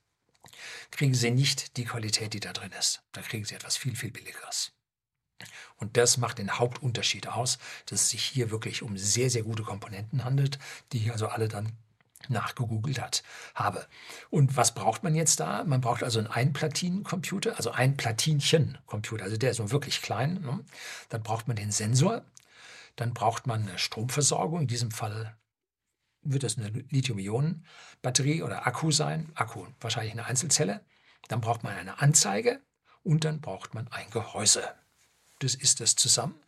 kriegen 0.90 1.12
Sie 1.12 1.30
nicht 1.32 1.76
die 1.76 1.84
Qualität, 1.84 2.32
die 2.32 2.40
da 2.40 2.54
drin 2.54 2.72
ist. 2.72 3.02
Da 3.12 3.20
kriegen 3.20 3.44
Sie 3.44 3.54
etwas 3.54 3.76
viel, 3.76 3.94
viel 3.94 4.10
Billigeres. 4.10 4.72
Und 5.76 5.96
das 5.96 6.18
macht 6.18 6.38
den 6.38 6.58
Hauptunterschied 6.58 7.28
aus, 7.28 7.58
dass 7.86 8.02
es 8.02 8.10
sich 8.10 8.24
hier 8.24 8.50
wirklich 8.50 8.82
um 8.82 8.96
sehr, 8.96 9.30
sehr 9.30 9.42
gute 9.42 9.62
Komponenten 9.62 10.24
handelt, 10.24 10.58
die 10.92 10.98
ich 10.98 11.12
also 11.12 11.28
alle 11.28 11.48
dann 11.48 11.72
nachgegoogelt 12.28 13.00
hat, 13.00 13.22
habe. 13.54 13.86
Und 14.28 14.56
was 14.56 14.74
braucht 14.74 15.02
man 15.02 15.14
jetzt 15.14 15.40
da? 15.40 15.64
Man 15.64 15.80
braucht 15.80 16.02
also 16.02 16.18
einen 16.18 16.28
Einplatinencomputer, 16.28 17.56
also 17.56 17.70
ein 17.70 17.96
Platinchen-Computer, 17.96 19.24
also 19.24 19.36
der 19.36 19.52
ist 19.52 19.56
so 19.56 19.70
wirklich 19.70 20.02
klein. 20.02 20.40
Ne? 20.42 20.64
Dann 21.08 21.22
braucht 21.22 21.48
man 21.48 21.56
den 21.56 21.72
Sensor, 21.72 22.22
dann 22.96 23.14
braucht 23.14 23.46
man 23.46 23.62
eine 23.62 23.78
Stromversorgung, 23.78 24.62
in 24.62 24.66
diesem 24.66 24.90
Fall 24.90 25.36
wird 26.22 26.42
das 26.42 26.58
eine 26.58 26.68
Lithium-Ionen-Batterie 26.68 28.42
oder 28.42 28.66
Akku 28.66 28.90
sein, 28.90 29.32
Akku 29.34 29.66
wahrscheinlich 29.80 30.12
eine 30.12 30.26
Einzelzelle. 30.26 30.84
Dann 31.28 31.40
braucht 31.40 31.62
man 31.62 31.74
eine 31.74 32.00
Anzeige 32.00 32.60
und 33.02 33.24
dann 33.24 33.40
braucht 33.40 33.74
man 33.74 33.88
ein 33.88 34.10
Gehäuse. 34.10 34.62
Das 35.40 35.54
ist 35.54 35.80
das 35.80 35.96
zusammen. 35.96 36.40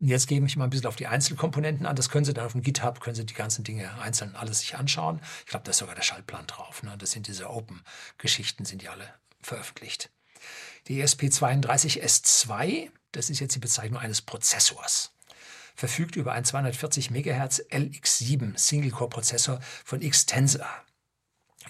Und 0.00 0.08
jetzt 0.08 0.26
gebe 0.26 0.46
ich 0.46 0.56
mal 0.56 0.64
ein 0.64 0.70
bisschen 0.70 0.86
auf 0.86 0.96
die 0.96 1.06
Einzelkomponenten 1.06 1.86
an. 1.86 1.96
Das 1.96 2.10
können 2.10 2.24
Sie 2.24 2.34
dann 2.34 2.46
auf 2.46 2.52
dem 2.52 2.62
GitHub, 2.62 3.00
können 3.00 3.16
Sie 3.16 3.24
die 3.24 3.34
ganzen 3.34 3.64
Dinge 3.64 3.98
einzeln 4.00 4.36
alles 4.36 4.60
sich 4.60 4.76
anschauen. 4.76 5.20
Ich 5.40 5.46
glaube, 5.46 5.64
da 5.64 5.70
ist 5.70 5.78
sogar 5.78 5.94
der 5.94 6.02
Schaltplan 6.02 6.46
drauf. 6.46 6.82
Ne? 6.82 6.96
Das 6.98 7.12
sind 7.12 7.28
diese 7.28 7.48
Open-Geschichten, 7.48 8.64
sind 8.64 8.82
die 8.82 8.88
alle 8.88 9.08
veröffentlicht. 9.40 10.10
Die 10.88 11.02
ESP32S2, 11.02 12.90
das 13.12 13.30
ist 13.30 13.40
jetzt 13.40 13.54
die 13.54 13.60
Bezeichnung 13.60 14.00
eines 14.00 14.20
Prozessors, 14.20 15.12
verfügt 15.74 16.16
über 16.16 16.32
einen 16.32 16.44
240 16.44 17.10
MHz 17.10 17.62
LX7 17.70 18.56
Single-Core-Prozessor 18.56 19.60
von 19.84 20.00
Xtensor. 20.00 20.68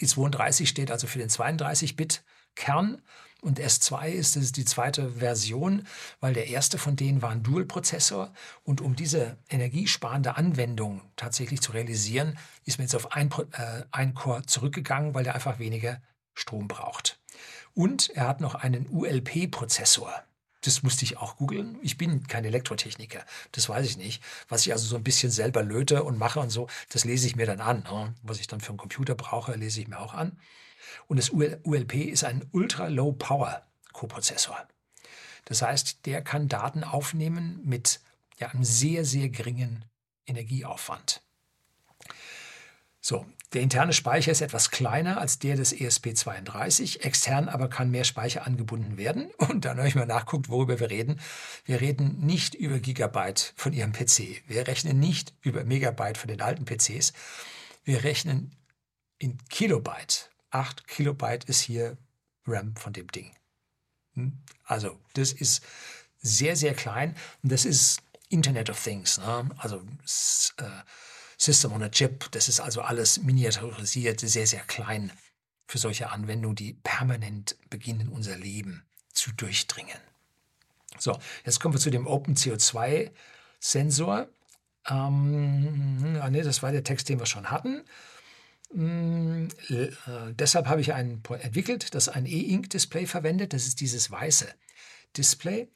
Die 0.00 0.06
32 0.06 0.68
steht 0.68 0.90
also 0.90 1.06
für 1.06 1.18
den 1.18 1.30
32-Bit-Kern 1.30 3.02
und 3.42 3.60
S2 3.60 4.08
ist, 4.08 4.36
ist 4.36 4.56
die 4.56 4.64
zweite 4.64 5.10
Version, 5.12 5.86
weil 6.20 6.34
der 6.34 6.48
erste 6.48 6.78
von 6.78 6.96
denen 6.96 7.22
war 7.22 7.30
ein 7.30 7.42
Dual-Prozessor. 7.42 8.32
Und 8.64 8.80
um 8.80 8.96
diese 8.96 9.36
energiesparende 9.48 10.36
Anwendung 10.36 11.02
tatsächlich 11.16 11.60
zu 11.60 11.72
realisieren, 11.72 12.38
ist 12.64 12.78
man 12.78 12.86
jetzt 12.86 12.96
auf 12.96 13.12
ein, 13.12 13.30
äh, 13.52 13.84
ein 13.92 14.14
Core 14.14 14.46
zurückgegangen, 14.46 15.14
weil 15.14 15.24
der 15.24 15.34
einfach 15.34 15.58
weniger 15.58 16.00
Strom 16.34 16.66
braucht. 16.66 17.20
Und 17.74 18.10
er 18.10 18.26
hat 18.26 18.40
noch 18.40 18.54
einen 18.54 18.88
ULP-Prozessor. 18.88 20.12
Das 20.62 20.82
musste 20.82 21.04
ich 21.04 21.18
auch 21.18 21.36
googeln. 21.36 21.78
Ich 21.82 21.96
bin 21.96 22.26
kein 22.26 22.44
Elektrotechniker, 22.44 23.24
das 23.52 23.68
weiß 23.68 23.86
ich 23.86 23.96
nicht. 23.98 24.22
Was 24.48 24.66
ich 24.66 24.72
also 24.72 24.86
so 24.86 24.96
ein 24.96 25.04
bisschen 25.04 25.30
selber 25.30 25.62
löte 25.62 26.02
und 26.02 26.18
mache 26.18 26.40
und 26.40 26.50
so, 26.50 26.68
das 26.88 27.04
lese 27.04 27.26
ich 27.28 27.36
mir 27.36 27.46
dann 27.46 27.60
an. 27.60 27.84
Ne? 27.84 28.14
Was 28.22 28.40
ich 28.40 28.48
dann 28.48 28.60
für 28.60 28.70
einen 28.70 28.78
Computer 28.78 29.14
brauche, 29.14 29.54
lese 29.54 29.80
ich 29.80 29.88
mir 29.88 30.00
auch 30.00 30.14
an. 30.14 30.38
Und 31.06 31.18
das 31.18 31.30
ULP 31.30 31.94
ist 31.94 32.24
ein 32.24 32.48
Ultra-Low-Power-Koprozessor. 32.52 34.66
Das 35.46 35.62
heißt, 35.62 36.06
der 36.06 36.22
kann 36.22 36.48
Daten 36.48 36.84
aufnehmen 36.84 37.60
mit 37.64 38.00
ja, 38.38 38.48
einem 38.48 38.64
sehr, 38.64 39.04
sehr 39.04 39.28
geringen 39.28 39.84
Energieaufwand. 40.26 41.22
So, 43.00 43.24
der 43.52 43.62
interne 43.62 43.92
Speicher 43.92 44.32
ist 44.32 44.40
etwas 44.40 44.72
kleiner 44.72 45.20
als 45.20 45.38
der 45.38 45.54
des 45.54 45.72
ESP32, 45.72 47.02
extern 47.02 47.48
aber 47.48 47.68
kann 47.68 47.92
mehr 47.92 48.02
Speicher 48.02 48.44
angebunden 48.44 48.96
werden. 48.96 49.30
Und 49.38 49.64
dann 49.64 49.78
habe 49.78 49.86
ich 49.86 49.94
mal 49.94 50.06
nachguckt, 50.06 50.48
worüber 50.48 50.80
wir 50.80 50.90
reden. 50.90 51.20
Wir 51.64 51.80
reden 51.80 52.26
nicht 52.26 52.56
über 52.56 52.80
Gigabyte 52.80 53.54
von 53.56 53.72
Ihrem 53.72 53.92
PC. 53.92 54.42
Wir 54.48 54.66
rechnen 54.66 54.98
nicht 54.98 55.32
über 55.40 55.62
Megabyte 55.62 56.18
von 56.18 56.28
den 56.28 56.42
alten 56.42 56.64
PCs. 56.64 57.12
Wir 57.84 58.02
rechnen 58.02 58.56
in 59.18 59.38
Kilobyte 59.48 60.28
8 60.56 60.86
Kilobyte 60.88 61.44
ist 61.44 61.60
hier 61.60 61.96
RAM 62.46 62.74
von 62.76 62.92
dem 62.92 63.08
Ding. 63.08 63.30
Hm? 64.14 64.32
Also 64.64 64.98
das 65.14 65.32
ist 65.32 65.62
sehr, 66.18 66.56
sehr 66.56 66.74
klein 66.74 67.14
und 67.42 67.52
das 67.52 67.64
ist 67.64 68.02
Internet 68.28 68.70
of 68.70 68.82
Things. 68.82 69.18
Ne? 69.18 69.50
Also 69.58 69.82
äh, 70.58 70.64
System 71.36 71.72
on 71.72 71.82
a 71.82 71.90
Chip, 71.90 72.30
das 72.32 72.48
ist 72.48 72.60
also 72.60 72.80
alles 72.80 73.22
miniaturisiert, 73.22 74.20
sehr, 74.20 74.46
sehr 74.46 74.62
klein 74.62 75.12
für 75.66 75.78
solche 75.78 76.10
Anwendungen, 76.10 76.56
die 76.56 76.72
permanent 76.72 77.56
beginnen, 77.68 78.08
unser 78.08 78.36
Leben 78.36 78.84
zu 79.12 79.32
durchdringen. 79.32 79.98
So, 80.98 81.18
jetzt 81.44 81.60
kommen 81.60 81.74
wir 81.74 81.80
zu 81.80 81.90
dem 81.90 82.06
Open 82.06 82.36
CO2 82.36 83.10
Sensor. 83.60 84.28
Ähm, 84.88 86.18
ah, 86.22 86.30
nee, 86.30 86.42
das 86.42 86.62
war 86.62 86.72
der 86.72 86.84
Text, 86.84 87.08
den 87.08 87.18
wir 87.18 87.26
schon 87.26 87.50
hatten. 87.50 87.84
Mm, 88.72 89.48
äh, 89.68 89.88
deshalb 90.32 90.66
habe 90.66 90.80
ich 90.80 90.92
einen 90.92 91.22
entwickelt, 91.40 91.94
das 91.94 92.08
ein 92.08 92.26
E-Ink-Display 92.26 93.06
verwendet. 93.06 93.52
Das 93.52 93.66
ist 93.66 93.80
dieses 93.80 94.10
weiße 94.10 94.46
Display, 95.16 95.68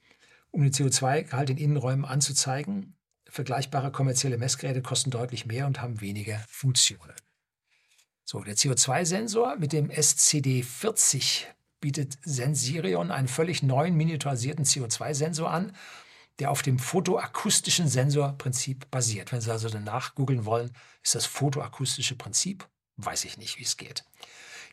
um 0.50 0.62
den 0.62 0.72
CO2-Gehalt 0.72 1.50
in 1.50 1.56
Innenräumen 1.56 2.04
anzuzeigen. 2.04 2.96
Vergleichbare 3.28 3.92
kommerzielle 3.92 4.38
Messgeräte 4.38 4.82
kosten 4.82 5.10
deutlich 5.10 5.46
mehr 5.46 5.66
und 5.66 5.80
haben 5.80 6.00
weniger 6.00 6.44
Funktionen. 6.48 7.14
So, 8.24 8.42
der 8.42 8.56
CO2-Sensor 8.56 9.56
mit 9.56 9.72
dem 9.72 9.90
SCD40 9.90 11.44
bietet 11.80 12.18
Sensirion 12.22 13.10
einen 13.10 13.28
völlig 13.28 13.62
neuen 13.62 13.96
miniaturisierten 13.96 14.64
CO2-Sensor 14.64 15.50
an, 15.50 15.72
der 16.38 16.50
auf 16.50 16.62
dem 16.62 16.78
photoakustischen 16.78 17.88
Sensorprinzip 17.88 18.90
basiert. 18.90 19.32
Wenn 19.32 19.40
Sie 19.40 19.50
also 19.50 19.68
danach 19.68 20.14
googeln 20.14 20.44
wollen, 20.44 20.72
ist 21.02 21.14
das 21.14 21.26
photoakustische 21.26 22.16
Prinzip 22.16 22.68
weiß 23.04 23.24
ich 23.24 23.38
nicht, 23.38 23.58
wie 23.58 23.64
es 23.64 23.76
geht. 23.76 24.04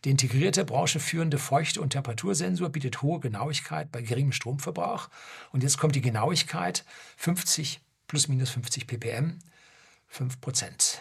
Der 0.03 0.11
integrierte 0.11 0.63
branchenführende 0.63 1.39
Feuchte- 1.39 1.81
und 1.81 1.89
Temperatursensor 1.89 2.69
bietet 2.69 3.01
hohe 3.01 3.19
Genauigkeit 3.19 3.91
bei 3.91 4.01
geringem 4.01 4.31
Stromverbrauch. 4.31 5.09
Und 5.51 5.63
jetzt 5.63 5.77
kommt 5.77 5.95
die 5.95 6.01
Genauigkeit 6.01 6.85
50 7.17 7.81
plus 8.07 8.27
minus 8.27 8.51
50 8.51 8.87
ppm, 8.87 9.39
5%. 10.13 10.99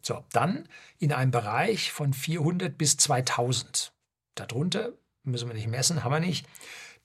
So, 0.00 0.24
dann 0.32 0.68
in 0.98 1.12
einem 1.12 1.30
Bereich 1.30 1.90
von 1.90 2.12
400 2.12 2.76
bis 2.76 2.96
2000. 2.98 3.92
Darunter 4.34 4.92
müssen 5.22 5.48
wir 5.48 5.54
nicht 5.54 5.68
messen, 5.68 6.04
haben 6.04 6.12
wir 6.12 6.20
nicht. 6.20 6.46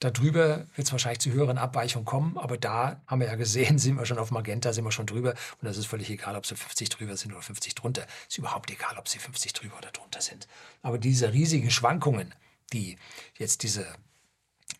Darüber 0.00 0.66
wird 0.74 0.86
es 0.86 0.92
wahrscheinlich 0.92 1.20
zu 1.20 1.30
höheren 1.30 1.58
Abweichungen 1.58 2.06
kommen, 2.06 2.38
aber 2.38 2.56
da 2.56 3.02
haben 3.06 3.20
wir 3.20 3.28
ja 3.28 3.34
gesehen, 3.34 3.78
sind 3.78 3.96
wir 3.96 4.06
schon 4.06 4.18
auf 4.18 4.30
Magenta, 4.30 4.72
sind 4.72 4.84
wir 4.84 4.92
schon 4.92 5.06
drüber 5.06 5.30
und 5.30 5.64
das 5.64 5.76
ist 5.76 5.86
völlig 5.86 6.08
egal, 6.10 6.36
ob 6.36 6.46
sie 6.46 6.56
50 6.56 6.88
drüber 6.88 7.16
sind 7.16 7.32
oder 7.32 7.42
50 7.42 7.74
drunter. 7.74 8.06
Ist 8.28 8.38
überhaupt 8.38 8.70
egal, 8.70 8.96
ob 8.98 9.08
sie 9.08 9.18
50 9.18 9.52
drüber 9.52 9.76
oder 9.76 9.90
drunter 9.90 10.22
sind. 10.22 10.48
Aber 10.82 10.98
diese 10.98 11.32
riesigen 11.32 11.70
Schwankungen, 11.70 12.34
die 12.72 12.96
jetzt 13.36 13.62
diese 13.62 13.86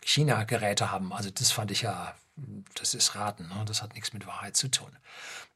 China-Geräte 0.02 0.90
haben, 0.90 1.12
also 1.12 1.30
das 1.30 1.52
fand 1.52 1.70
ich 1.70 1.82
ja, 1.82 2.14
das 2.74 2.94
ist 2.94 3.14
Raten, 3.14 3.48
ne? 3.48 3.64
das 3.66 3.82
hat 3.82 3.94
nichts 3.94 4.14
mit 4.14 4.26
Wahrheit 4.26 4.56
zu 4.56 4.68
tun. 4.68 4.96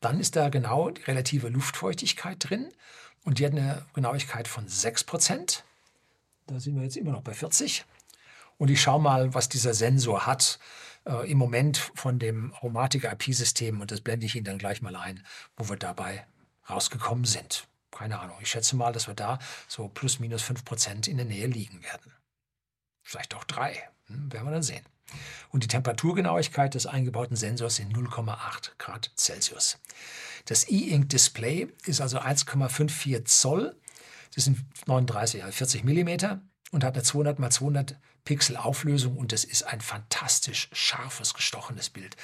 Dann 0.00 0.20
ist 0.20 0.36
da 0.36 0.50
genau 0.50 0.90
die 0.90 1.02
relative 1.02 1.48
Luftfeuchtigkeit 1.48 2.36
drin 2.38 2.70
und 3.24 3.38
die 3.38 3.46
hat 3.46 3.52
eine 3.52 3.86
Genauigkeit 3.94 4.46
von 4.46 4.68
6%. 4.68 5.62
Da 6.46 6.60
sind 6.60 6.76
wir 6.76 6.82
jetzt 6.82 6.98
immer 6.98 7.12
noch 7.12 7.22
bei 7.22 7.32
40. 7.32 7.86
Und 8.58 8.70
ich 8.70 8.80
schaue 8.80 9.00
mal, 9.00 9.34
was 9.34 9.48
dieser 9.48 9.74
Sensor 9.74 10.26
hat 10.26 10.58
äh, 11.06 11.30
im 11.30 11.38
Moment 11.38 11.78
von 11.94 12.18
dem 12.18 12.52
Aromatik-IP-System 12.54 13.80
und 13.80 13.90
das 13.90 14.00
blende 14.00 14.26
ich 14.26 14.36
Ihnen 14.36 14.44
dann 14.44 14.58
gleich 14.58 14.82
mal 14.82 14.96
ein, 14.96 15.24
wo 15.56 15.68
wir 15.68 15.76
dabei 15.76 16.26
rausgekommen 16.68 17.24
sind. 17.24 17.66
Keine 17.90 18.18
Ahnung. 18.18 18.36
Ich 18.40 18.48
schätze 18.48 18.76
mal, 18.76 18.92
dass 18.92 19.06
wir 19.06 19.14
da 19.14 19.38
so 19.68 19.88
plus 19.88 20.18
minus 20.18 20.42
5 20.42 20.64
Prozent 20.64 21.08
in 21.08 21.16
der 21.16 21.26
Nähe 21.26 21.46
liegen 21.46 21.82
werden. 21.82 22.12
Vielleicht 23.02 23.34
auch 23.34 23.44
drei. 23.44 23.88
Hm, 24.06 24.32
werden 24.32 24.46
wir 24.46 24.52
dann 24.52 24.62
sehen. 24.62 24.84
Und 25.50 25.62
die 25.62 25.68
Temperaturgenauigkeit 25.68 26.74
des 26.74 26.86
eingebauten 26.86 27.36
Sensors 27.36 27.76
sind 27.76 27.94
0,8 27.94 28.72
Grad 28.78 29.12
Celsius. 29.16 29.78
Das 30.46 30.68
E-Ink-Display 30.68 31.68
ist 31.86 32.00
also 32.00 32.18
1,54 32.18 33.24
Zoll. 33.26 33.76
Das 34.34 34.44
sind 34.44 34.64
39, 34.86 35.44
also 35.44 35.56
40 35.56 35.84
Millimeter 35.84 36.42
und 36.74 36.84
hat 36.84 36.94
eine 36.94 37.02
200 37.02 37.38
x 37.38 37.56
200 37.56 37.96
Pixel 38.24 38.56
Auflösung 38.56 39.16
und 39.16 39.32
das 39.32 39.44
ist 39.44 39.62
ein 39.62 39.80
fantastisch 39.80 40.68
scharfes, 40.72 41.34
gestochenes 41.34 41.90
Bild. 41.90 42.16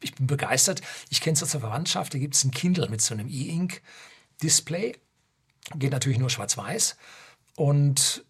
Ich 0.00 0.14
bin 0.14 0.26
begeistert. 0.26 0.80
Ich 1.10 1.20
kenne 1.20 1.34
es 1.34 1.42
aus 1.42 1.50
der 1.50 1.60
Verwandtschaft, 1.60 2.14
da 2.14 2.18
gibt 2.18 2.34
es 2.34 2.44
ein 2.44 2.52
Kindle 2.52 2.88
mit 2.88 3.00
so 3.00 3.14
einem 3.14 3.28
E-Ink-Display. 3.28 4.96
Geht 5.74 5.92
natürlich 5.92 6.18
nur 6.18 6.30
schwarz-weiß 6.30 6.96
und 7.56 8.24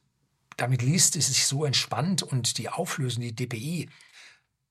damit 0.57 0.83
liest 0.83 1.17
es 1.17 1.29
sich 1.29 1.47
so 1.47 1.65
entspannt 1.65 2.23
und 2.23 2.59
die 2.59 2.69
Auflösung, 2.69 3.23
die 3.23 3.35
DPI, 3.35 3.89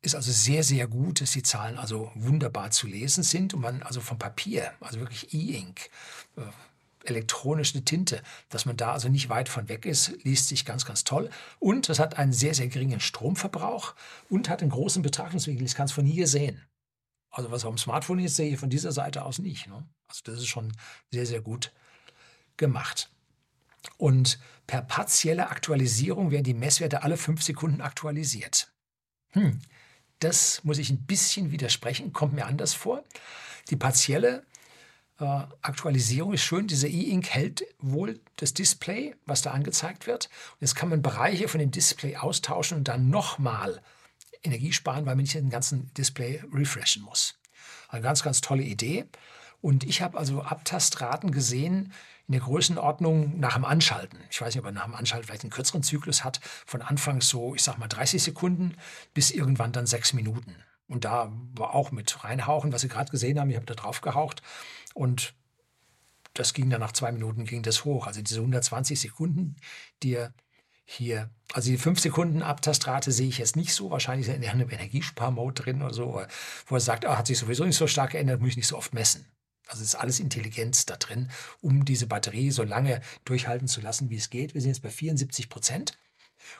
ist 0.04 0.16
also 0.16 0.32
sehr, 0.32 0.64
sehr 0.64 0.88
gut, 0.88 1.22
dass 1.22 1.32
die 1.32 1.44
Zahlen 1.44 1.78
also 1.78 2.12
wunderbar 2.16 2.72
zu 2.72 2.88
lesen 2.88 3.24
sind 3.24 3.54
und 3.54 3.62
man 3.62 3.84
also 3.84 4.02
vom 4.02 4.18
Papier, 4.18 4.74
also 4.80 5.00
wirklich 5.00 5.34
E-Ink, 5.34 5.90
äh, 6.38 6.42
elektronische 7.04 7.84
Tinte, 7.84 8.22
dass 8.50 8.66
man 8.66 8.78
da 8.78 8.94
also 8.94 9.10
nicht 9.10 9.30
weit 9.30 9.50
von 9.50 9.70
weg 9.70 9.86
ist, 9.86 10.24
liest 10.24 10.48
sich 10.48 10.66
ganz, 10.66 10.86
ganz 10.86 11.04
toll. 11.04 11.30
Und 11.60 11.90
es 11.90 12.00
hat 12.00 12.18
einen 12.18 12.34
sehr, 12.34 12.54
sehr 12.54 12.68
geringen 12.68 13.00
Stromverbrauch 13.00 13.96
und 14.30 14.50
hat 14.50 14.62
einen 14.62 14.72
großen 14.72 15.02
Betrachtungswinkel. 15.02 15.66
Ich 15.66 15.76
kann 15.76 15.86
es 15.86 15.92
von 15.92 16.06
hier 16.06 16.28
sehen. 16.28 16.62
Also 17.32 17.50
was 17.50 17.66
auf 17.66 17.74
dem 17.74 17.78
Smartphone 17.78 18.20
ist, 18.20 18.36
sehe 18.36 18.54
ich 18.54 18.60
von 18.60 18.70
dieser 18.70 18.92
Seite 18.92 19.24
aus 19.24 19.40
nicht. 19.40 19.68
Ne? 19.68 19.88
Also 20.08 20.22
das 20.26 20.36
ist 20.36 20.48
schon 20.48 20.74
sehr, 21.12 21.26
sehr 21.26 21.42
gut 21.42 21.72
gemacht. 22.58 23.10
Und 23.98 24.40
per 24.68 24.82
partielle 24.82 25.50
Aktualisierung 25.50 26.32
werden 26.32 26.44
die 26.44 26.54
Messwerte 26.54 27.04
alle 27.04 27.18
fünf 27.18 27.42
Sekunden 27.42 27.82
aktualisiert. 27.82 28.72
Hm, 29.32 29.60
das 30.20 30.64
muss 30.64 30.78
ich 30.78 30.90
ein 30.90 31.06
bisschen 31.06 31.52
widersprechen, 31.52 32.14
kommt 32.14 32.34
mir 32.34 32.46
anders 32.46 32.74
vor. 32.74 33.04
Die 33.70 33.76
partielle 33.76 34.46
äh, 35.22 35.48
Aktualisierung 35.62 36.34
ist 36.34 36.44
schön. 36.44 36.68
Dieser 36.68 36.88
E-Ink 36.88 37.30
hält 37.30 37.64
wohl 37.80 38.20
das 38.38 38.54
Display, 38.54 39.16
was 39.26 39.42
da 39.42 39.52
angezeigt 39.52 40.08
wird. 40.08 40.30
Und 40.54 40.62
jetzt 40.62 40.76
kann 40.76 40.90
man 40.90 41.02
Bereiche 41.02 41.48
von 41.48 41.60
dem 41.60 41.72
Display 41.72 42.18
austauschen 42.18 42.78
und 42.78 42.88
dann 42.88 43.10
nochmal 43.10 43.82
Energie 44.44 44.74
sparen, 44.74 45.06
weil 45.06 45.16
man 45.16 45.24
nicht 45.24 45.36
den 45.36 45.50
ganzen 45.50 45.94
Display 45.94 46.44
refreshen 46.54 47.04
muss. 47.04 47.36
Eine 47.90 48.02
ganz, 48.02 48.24
ganz 48.24 48.42
tolle 48.42 48.64
Idee. 48.64 49.06
Und 49.62 49.84
ich 49.84 50.02
habe 50.02 50.18
also 50.18 50.42
Abtastraten 50.42 51.32
gesehen 51.32 51.94
in 52.28 52.34
der 52.34 52.42
Größenordnung 52.42 53.40
nach 53.40 53.56
dem 53.56 53.66
Anschalten. 53.66 54.20
Ich 54.30 54.42
weiß 54.42 54.56
nicht, 54.56 54.60
ob 54.60 54.66
er 54.66 54.72
nach 54.72 54.86
dem 54.86 54.96
Anschalten 54.96 55.28
vielleicht 55.28 55.44
einen 55.44 55.52
kürzeren 55.52 55.84
Zyklus 55.84 56.24
hat, 56.24 56.40
von 56.66 56.82
Anfang 56.82 57.22
so, 57.22 57.54
ich 57.54 57.62
sag 57.62 57.78
mal 57.78 57.88
30 57.88 58.24
Sekunden 58.24 58.76
bis 59.14 59.32
irgendwann 59.32 59.72
dann 59.72 59.86
sechs 59.86 60.14
Minuten. 60.14 60.56
Und 60.92 61.06
da 61.06 61.32
war 61.56 61.74
auch 61.74 61.92
mit 61.92 62.24
reinhauchen, 62.24 62.74
was 62.74 62.82
Sie 62.82 62.90
gerade 62.90 63.12
gesehen 63.12 63.40
haben, 63.40 63.50
ich 63.50 63.56
habe 63.56 63.66
da 63.66 63.76
drauf 63.76 64.02
gehaucht. 64.02 64.42
Und 64.94 65.34
das 66.34 66.54
ging 66.54 66.70
dann 66.70 66.82
nach 66.82 66.92
zwei 66.92 67.14
Minuten 67.14 67.46
ging 67.46 67.64
das 67.64 67.86
hoch. 67.86 68.08
Also 68.08 68.22
diese 68.22 68.42
120 68.42 69.00
Sekunden, 69.00 69.56
die 70.04 70.16
er 70.16 70.34
hier, 70.84 71.30
also 71.54 71.70
die 71.72 71.78
5 71.78 71.98
Sekunden 71.98 72.42
Abtastrate 72.42 73.14
sehe 73.14 73.30
ich 73.30 73.38
jetzt 73.38 73.56
nicht 73.56 73.74
so. 73.74 73.90
Wahrscheinlich 73.90 74.28
ist 74.28 74.34
er 74.34 74.38
in 74.38 74.48
einem 74.50 74.70
Energiesparmode 74.70 75.64
drin 75.64 75.82
oder 75.82 75.94
so, 75.94 76.22
wo 76.68 76.76
er 76.76 76.82
sagt, 76.82 77.06
ah, 77.06 77.18
hat 77.18 77.28
sich 77.28 77.38
sowieso 77.38 77.64
nicht 77.64 77.78
so 77.78 77.88
stark 77.88 78.12
geändert, 78.12 78.42
muss 78.42 78.50
ich 78.50 78.58
nicht 78.58 78.68
so 78.68 78.78
oft 78.78 78.94
messen. 78.94 79.26
Also 79.68 79.84
ist 79.84 79.96
alles 79.96 80.20
Intelligenz 80.20 80.86
da 80.86 80.98
drin, 80.98 81.32
um 81.62 81.86
diese 81.86 82.08
Batterie 82.08 82.52
so 82.52 82.64
lange 82.64 83.00
durchhalten 83.24 83.70
zu 83.70 83.80
lassen, 83.80 84.10
wie 84.10 84.18
es 84.18 84.30
geht. 84.30 84.54
Wir 84.54 84.60
sind 84.60 84.72
jetzt 84.72 84.84
bei 84.84 84.90
74 84.90 85.48
Prozent. 85.48 85.98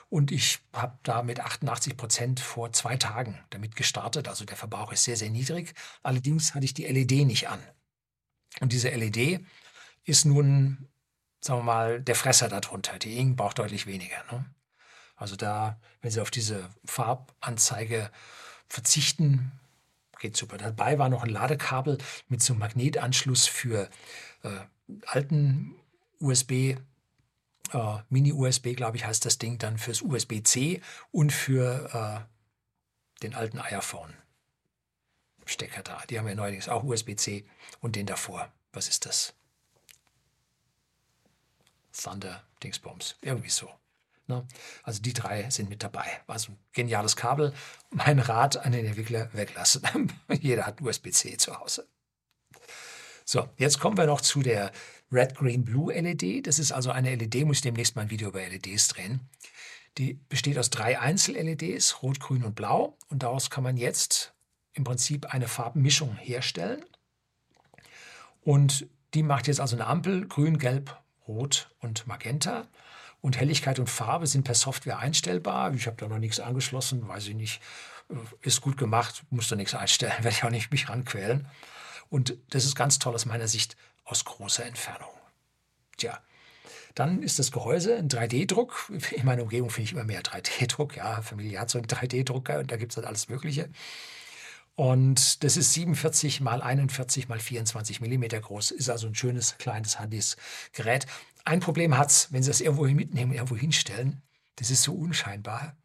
Und 0.08 0.30
ich 0.30 0.60
habe 0.72 0.98
da 1.02 1.22
mit 1.22 1.40
88 1.40 1.96
Prozent 1.96 2.40
vor 2.40 2.72
zwei 2.72 2.96
Tagen 2.96 3.38
damit 3.50 3.76
gestartet. 3.76 4.28
Also 4.28 4.44
der 4.44 4.56
Verbrauch 4.56 4.92
ist 4.92 5.04
sehr, 5.04 5.16
sehr 5.16 5.30
niedrig. 5.30 5.74
Allerdings 6.02 6.54
hatte 6.54 6.64
ich 6.64 6.74
die 6.74 6.86
LED 6.86 7.26
nicht 7.26 7.48
an. 7.48 7.60
Und 8.60 8.72
diese 8.72 8.90
LED 8.90 9.44
ist 10.04 10.24
nun, 10.24 10.88
sagen 11.40 11.60
wir 11.60 11.64
mal, 11.64 12.00
der 12.00 12.14
Fresser 12.14 12.48
darunter. 12.48 12.98
Die 12.98 13.16
Ink 13.18 13.36
braucht 13.36 13.58
deutlich 13.58 13.86
weniger. 13.86 14.22
Ne? 14.30 14.44
Also 15.16 15.36
da, 15.36 15.80
wenn 16.00 16.10
Sie 16.10 16.20
auf 16.20 16.30
diese 16.30 16.68
Farbanzeige 16.84 18.10
verzichten, 18.68 19.52
geht 20.18 20.36
super. 20.36 20.56
Dabei 20.56 20.98
war 20.98 21.08
noch 21.08 21.22
ein 21.22 21.30
Ladekabel 21.30 21.98
mit 22.28 22.42
so 22.42 22.52
einem 22.52 22.60
Magnetanschluss 22.60 23.46
für 23.46 23.90
äh, 24.42 24.60
alten 25.06 25.74
USB 26.20 26.76
äh, 27.72 27.98
Mini-USB, 28.08 28.74
glaube 28.74 28.96
ich, 28.96 29.04
heißt 29.04 29.24
das 29.24 29.38
Ding 29.38 29.58
dann 29.58 29.78
fürs 29.78 30.02
USB-C 30.02 30.80
und 31.10 31.32
für 31.32 32.26
äh, 32.28 33.22
den 33.22 33.34
alten 33.34 33.58
iPhone. 33.58 34.14
Stecker 35.44 35.82
da. 35.82 36.02
Die 36.08 36.18
haben 36.18 36.28
ja 36.28 36.34
neuerdings 36.34 36.68
auch 36.68 36.84
USB-C 36.84 37.44
und 37.80 37.96
den 37.96 38.06
davor. 38.06 38.52
Was 38.72 38.88
ist 38.88 39.06
das? 39.06 39.34
Thunder 41.92 42.42
Dingsbums. 42.62 43.16
Irgendwie 43.20 43.50
so. 43.50 43.68
Ne? 44.28 44.46
Also 44.82 45.02
die 45.02 45.12
drei 45.12 45.50
sind 45.50 45.68
mit 45.68 45.82
dabei. 45.82 46.06
Also 46.26 46.52
geniales 46.72 47.16
Kabel. 47.16 47.52
Mein 47.90 48.18
Rat 48.18 48.56
an 48.56 48.72
den 48.72 48.86
Entwickler 48.86 49.32
weglassen. 49.32 50.12
Jeder 50.40 50.66
hat 50.66 50.80
USB-C 50.80 51.36
zu 51.36 51.58
Hause. 51.58 51.88
So, 53.24 53.48
jetzt 53.56 53.78
kommen 53.78 53.96
wir 53.96 54.06
noch 54.06 54.20
zu 54.20 54.42
der 54.42 54.72
Red, 55.12 55.34
Green, 55.34 55.64
Blue 55.64 55.92
LED. 55.92 56.46
Das 56.46 56.58
ist 56.58 56.72
also 56.72 56.90
eine 56.90 57.14
LED, 57.14 57.44
muss 57.44 57.58
ich 57.58 57.62
demnächst 57.62 57.96
mal 57.96 58.02
ein 58.02 58.10
Video 58.10 58.28
über 58.28 58.40
LEDs 58.40 58.88
drehen. 58.88 59.20
Die 59.98 60.14
besteht 60.14 60.58
aus 60.58 60.70
drei 60.70 60.98
Einzel-LEDs, 60.98 62.02
Rot, 62.02 62.18
Grün 62.18 62.44
und 62.44 62.54
Blau. 62.54 62.96
Und 63.08 63.22
daraus 63.22 63.50
kann 63.50 63.62
man 63.62 63.76
jetzt 63.76 64.32
im 64.72 64.84
Prinzip 64.84 65.26
eine 65.26 65.48
Farbmischung 65.48 66.16
herstellen. 66.16 66.82
Und 68.40 68.86
die 69.12 69.22
macht 69.22 69.48
jetzt 69.48 69.60
also 69.60 69.76
eine 69.76 69.86
Ampel, 69.86 70.26
Grün, 70.26 70.58
Gelb, 70.58 70.98
Rot 71.28 71.70
und 71.80 72.06
Magenta. 72.06 72.66
Und 73.20 73.38
Helligkeit 73.38 73.78
und 73.78 73.88
Farbe 73.88 74.26
sind 74.26 74.44
per 74.44 74.54
Software 74.54 74.98
einstellbar. 74.98 75.72
Ich 75.74 75.86
habe 75.86 75.96
da 75.96 76.08
noch 76.08 76.18
nichts 76.18 76.40
angeschlossen, 76.40 77.06
weiß 77.06 77.28
ich 77.28 77.34
nicht. 77.34 77.60
Äh, 78.08 78.14
ist 78.40 78.62
gut 78.62 78.78
gemacht, 78.78 79.22
muss 79.30 79.48
da 79.48 79.56
nichts 79.56 79.74
einstellen, 79.74 80.12
werde 80.24 80.36
ich 80.36 80.44
auch 80.44 80.50
nicht 80.50 80.72
mich 80.72 80.88
ranquälen. 80.88 81.46
Und 82.08 82.36
das 82.50 82.64
ist 82.64 82.74
ganz 82.74 82.98
toll 82.98 83.14
aus 83.14 83.26
meiner 83.26 83.48
Sicht 83.48 83.76
aus 84.04 84.24
großer 84.24 84.64
Entfernung. 84.64 85.10
Tja, 85.96 86.18
dann 86.94 87.22
ist 87.22 87.38
das 87.38 87.52
Gehäuse 87.52 87.96
ein 87.96 88.08
3D-Druck. 88.08 88.90
In 89.12 89.24
meiner 89.24 89.42
Umgebung 89.42 89.70
finde 89.70 89.86
ich 89.86 89.92
immer 89.92 90.04
mehr 90.04 90.22
3D-Druck. 90.22 90.96
Ja, 90.96 91.22
Familie 91.22 91.60
hat 91.60 91.70
so 91.70 91.78
einen 91.78 91.86
3D-Drucker 91.86 92.58
und 92.58 92.70
da 92.70 92.76
gibt 92.76 92.92
es 92.92 92.96
dann 92.96 93.04
alles 93.04 93.28
Mögliche. 93.28 93.70
Und 94.74 95.44
das 95.44 95.56
ist 95.56 95.74
47 95.74 96.40
mal 96.40 96.62
41 96.62 97.28
mal 97.28 97.38
24 97.38 98.00
Millimeter 98.00 98.40
groß, 98.40 98.70
ist 98.70 98.88
also 98.88 99.06
ein 99.06 99.14
schönes, 99.14 99.58
kleines, 99.58 99.98
handys 99.98 100.36
Gerät. 100.72 101.06
Ein 101.44 101.60
Problem 101.60 101.98
hat 101.98 102.10
es, 102.10 102.32
wenn 102.32 102.42
Sie 102.42 102.50
das 102.50 102.60
irgendwo 102.60 102.84
mitnehmen, 102.84 103.32
irgendwo 103.32 103.56
hinstellen, 103.56 104.22
das 104.56 104.70
ist 104.70 104.82
so 104.82 104.94
unscheinbar. 104.94 105.76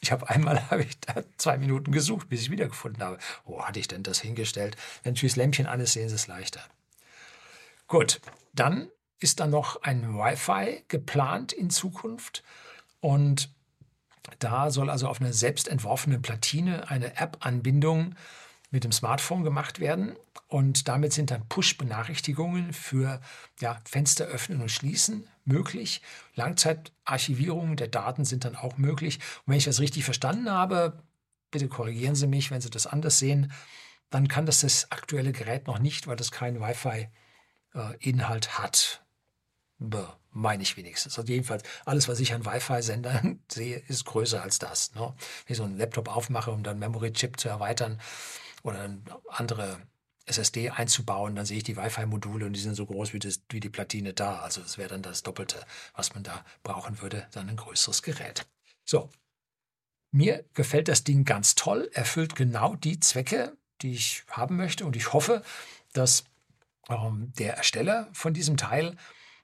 Ich 0.00 0.12
habe 0.12 0.28
einmal 0.28 0.60
habe 0.70 0.82
ich 0.82 1.00
da 1.00 1.22
zwei 1.38 1.56
Minuten 1.56 1.92
gesucht, 1.92 2.28
bis 2.28 2.42
ich 2.42 2.50
wiedergefunden 2.50 3.02
habe. 3.02 3.18
Wo 3.44 3.64
hatte 3.64 3.80
ich 3.80 3.88
denn 3.88 4.02
das 4.02 4.20
hingestellt? 4.20 4.76
Wenn 5.02 5.14
natürlich 5.14 5.32
das 5.32 5.38
Lämpchen 5.38 5.66
an 5.66 5.80
ist, 5.80 5.94
sehen 5.94 6.08
Sie 6.08 6.14
es 6.14 6.26
leichter. 6.26 6.60
Gut, 7.90 8.20
dann 8.52 8.88
ist 9.18 9.40
da 9.40 9.48
noch 9.48 9.82
ein 9.82 10.14
Wi-Fi 10.14 10.84
geplant 10.86 11.52
in 11.52 11.70
Zukunft 11.70 12.44
und 13.00 13.52
da 14.38 14.70
soll 14.70 14.88
also 14.88 15.08
auf 15.08 15.20
einer 15.20 15.32
selbst 15.32 15.66
entworfenen 15.66 16.22
Platine 16.22 16.88
eine 16.88 17.16
App-Anbindung 17.16 18.14
mit 18.70 18.84
dem 18.84 18.92
Smartphone 18.92 19.42
gemacht 19.42 19.80
werden. 19.80 20.14
Und 20.46 20.86
damit 20.86 21.12
sind 21.12 21.32
dann 21.32 21.48
Push-Benachrichtigungen 21.48 22.72
für 22.72 23.20
ja, 23.58 23.80
Fenster 23.84 24.26
öffnen 24.26 24.60
und 24.60 24.70
schließen 24.70 25.28
möglich. 25.44 26.00
Langzeitarchivierungen 26.36 27.74
der 27.76 27.88
Daten 27.88 28.24
sind 28.24 28.44
dann 28.44 28.54
auch 28.54 28.78
möglich. 28.78 29.16
Und 29.16 29.48
wenn 29.48 29.58
ich 29.58 29.64
das 29.64 29.80
richtig 29.80 30.04
verstanden 30.04 30.48
habe, 30.48 31.02
bitte 31.50 31.66
korrigieren 31.66 32.14
Sie 32.14 32.28
mich, 32.28 32.52
wenn 32.52 32.60
Sie 32.60 32.70
das 32.70 32.86
anders 32.86 33.18
sehen, 33.18 33.50
dann 34.10 34.28
kann 34.28 34.46
das 34.46 34.60
das 34.60 34.92
aktuelle 34.92 35.32
Gerät 35.32 35.66
noch 35.66 35.80
nicht, 35.80 36.06
weil 36.06 36.14
das 36.14 36.30
keinen 36.30 36.60
Wi-Fi-Inhalt 36.60 37.10
äh, 37.74 38.12
hat. 38.12 39.04
Bäh, 39.78 40.04
meine 40.30 40.62
ich 40.62 40.76
wenigstens. 40.76 41.18
Also 41.18 41.32
jedenfalls, 41.32 41.62
alles, 41.84 42.08
was 42.08 42.20
ich 42.20 42.34
an 42.34 42.44
Wi-Fi-Sendern 42.44 43.42
sehe, 43.50 43.78
ist 43.88 44.04
größer 44.04 44.42
als 44.42 44.58
das. 44.58 44.94
Ne? 44.94 45.00
Wenn 45.00 45.52
ich 45.52 45.56
so 45.56 45.64
einen 45.64 45.78
Laptop 45.78 46.08
aufmache, 46.08 46.50
um 46.50 46.62
dann 46.62 46.78
Memory-Chip 46.78 47.40
zu 47.40 47.48
erweitern 47.48 48.00
oder 48.62 48.80
eine 48.80 49.02
andere 49.28 49.80
SSD 50.26 50.70
einzubauen, 50.70 51.34
dann 51.34 51.46
sehe 51.46 51.58
ich 51.58 51.64
die 51.64 51.76
Wi-Fi-Module 51.76 52.46
und 52.46 52.52
die 52.52 52.60
sind 52.60 52.74
so 52.74 52.86
groß 52.86 53.12
wie, 53.14 53.18
das, 53.18 53.40
wie 53.48 53.60
die 53.60 53.70
Platine 53.70 54.12
da. 54.12 54.40
Also 54.40 54.60
das 54.60 54.78
wäre 54.78 54.90
dann 54.90 55.02
das 55.02 55.22
Doppelte, 55.22 55.64
was 55.94 56.14
man 56.14 56.22
da 56.22 56.44
brauchen 56.62 57.00
würde, 57.00 57.26
dann 57.32 57.48
ein 57.48 57.56
größeres 57.56 58.02
Gerät. 58.02 58.46
So, 58.84 59.10
mir 60.12 60.44
gefällt 60.54 60.88
das 60.88 61.04
Ding 61.04 61.24
ganz 61.24 61.54
toll, 61.54 61.90
erfüllt 61.92 62.34
genau 62.34 62.74
die 62.74 63.00
Zwecke, 63.00 63.56
die 63.80 63.92
ich 63.92 64.24
haben 64.28 64.56
möchte. 64.56 64.84
Und 64.84 64.96
ich 64.96 65.12
hoffe, 65.12 65.42
dass 65.92 66.24
ähm, 66.90 67.32
der 67.38 67.56
Ersteller 67.56 68.08
von 68.12 68.34
diesem 68.34 68.56
Teil 68.56 68.96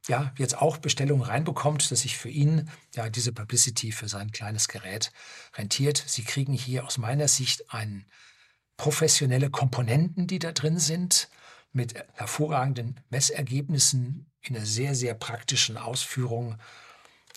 ja 0.08 0.32
jetzt 0.38 0.58
auch 0.58 0.76
Bestellungen 0.78 1.24
reinbekommt, 1.24 1.90
dass 1.90 2.02
sich 2.02 2.16
für 2.16 2.28
ihn 2.28 2.70
ja 2.94 3.08
diese 3.08 3.32
Publicity 3.32 3.92
für 3.92 4.08
sein 4.08 4.30
kleines 4.30 4.68
Gerät 4.68 5.12
rentiert. 5.56 6.02
Sie 6.06 6.22
kriegen 6.22 6.52
hier 6.52 6.84
aus 6.84 6.98
meiner 6.98 7.28
Sicht 7.28 7.72
ein 7.72 8.06
professionelle 8.76 9.50
Komponenten, 9.50 10.26
die 10.26 10.38
da 10.38 10.52
drin 10.52 10.78
sind, 10.78 11.28
mit 11.72 11.94
hervorragenden 12.14 13.00
Messergebnissen 13.10 14.30
in 14.40 14.56
einer 14.56 14.64
sehr, 14.64 14.94
sehr 14.94 15.14
praktischen 15.14 15.76
Ausführung, 15.76 16.56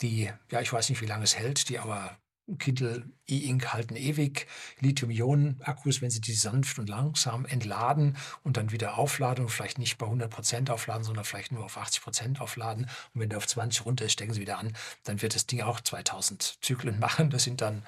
die, 0.02 0.32
ja, 0.50 0.62
ich 0.62 0.72
weiß 0.72 0.90
nicht, 0.90 1.02
wie 1.02 1.08
lange 1.08 1.24
es 1.24 1.38
hält, 1.38 1.70
die 1.70 1.80
aber 1.80 2.18
Kindle 2.58 3.06
E-Ink 3.28 3.74
halten 3.74 3.96
ewig. 3.96 4.48
Lithium-Ionen-Akkus, 4.80 6.02
wenn 6.02 6.10
sie 6.10 6.22
die 6.22 6.34
sanft 6.34 6.80
und 6.80 6.90
langsam 6.90 7.46
entladen 7.46 8.18
und 8.44 8.58
dann 8.58 8.72
wieder 8.72 8.98
aufladen 8.98 9.46
und 9.46 9.52
vielleicht 9.52 9.78
nicht 9.78 9.98
bei 9.98 10.08
100% 10.08 10.70
aufladen, 10.70 11.04
sondern 11.04 11.26
vielleicht 11.26 11.52
nur 11.52 11.66
auf 11.66 11.78
80% 11.78 12.40
aufladen. 12.40 12.90
Und 13.14 13.22
wenn 13.22 13.30
der 13.30 13.38
auf 13.38 13.48
20 13.48 13.86
runter 13.86 14.06
ist, 14.06 14.14
stecken 14.14 14.34
sie 14.34 14.42
wieder 14.42 14.58
an, 14.58 14.76
dann 15.04 15.22
wird 15.22 15.36
das 15.36 15.46
Ding 15.46 15.62
auch 15.62 15.80
2000 15.80 16.58
Zyklen 16.62 17.00
machen. 17.02 17.30
Das 17.30 17.44
sind 17.44 17.62
dann 17.62 17.84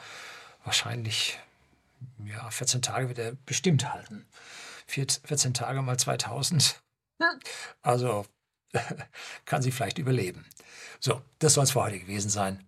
wahrscheinlich 0.64 1.40
ja, 2.26 2.50
14 2.50 2.82
Tage 2.82 3.08
wird 3.08 3.20
er 3.20 3.36
bestimmt 3.46 3.92
halten. 3.92 4.26
14 4.88 5.54
Tage 5.54 5.82
mal 5.82 5.98
2000. 5.98 6.82
Also 7.82 8.26
kann 9.46 9.62
sie 9.62 9.72
vielleicht 9.72 9.98
überleben. 9.98 10.46
So, 11.00 11.22
das 11.40 11.54
soll 11.54 11.64
es 11.64 11.72
für 11.72 11.82
heute 11.82 12.00
gewesen 12.00 12.30
sein. 12.30 12.68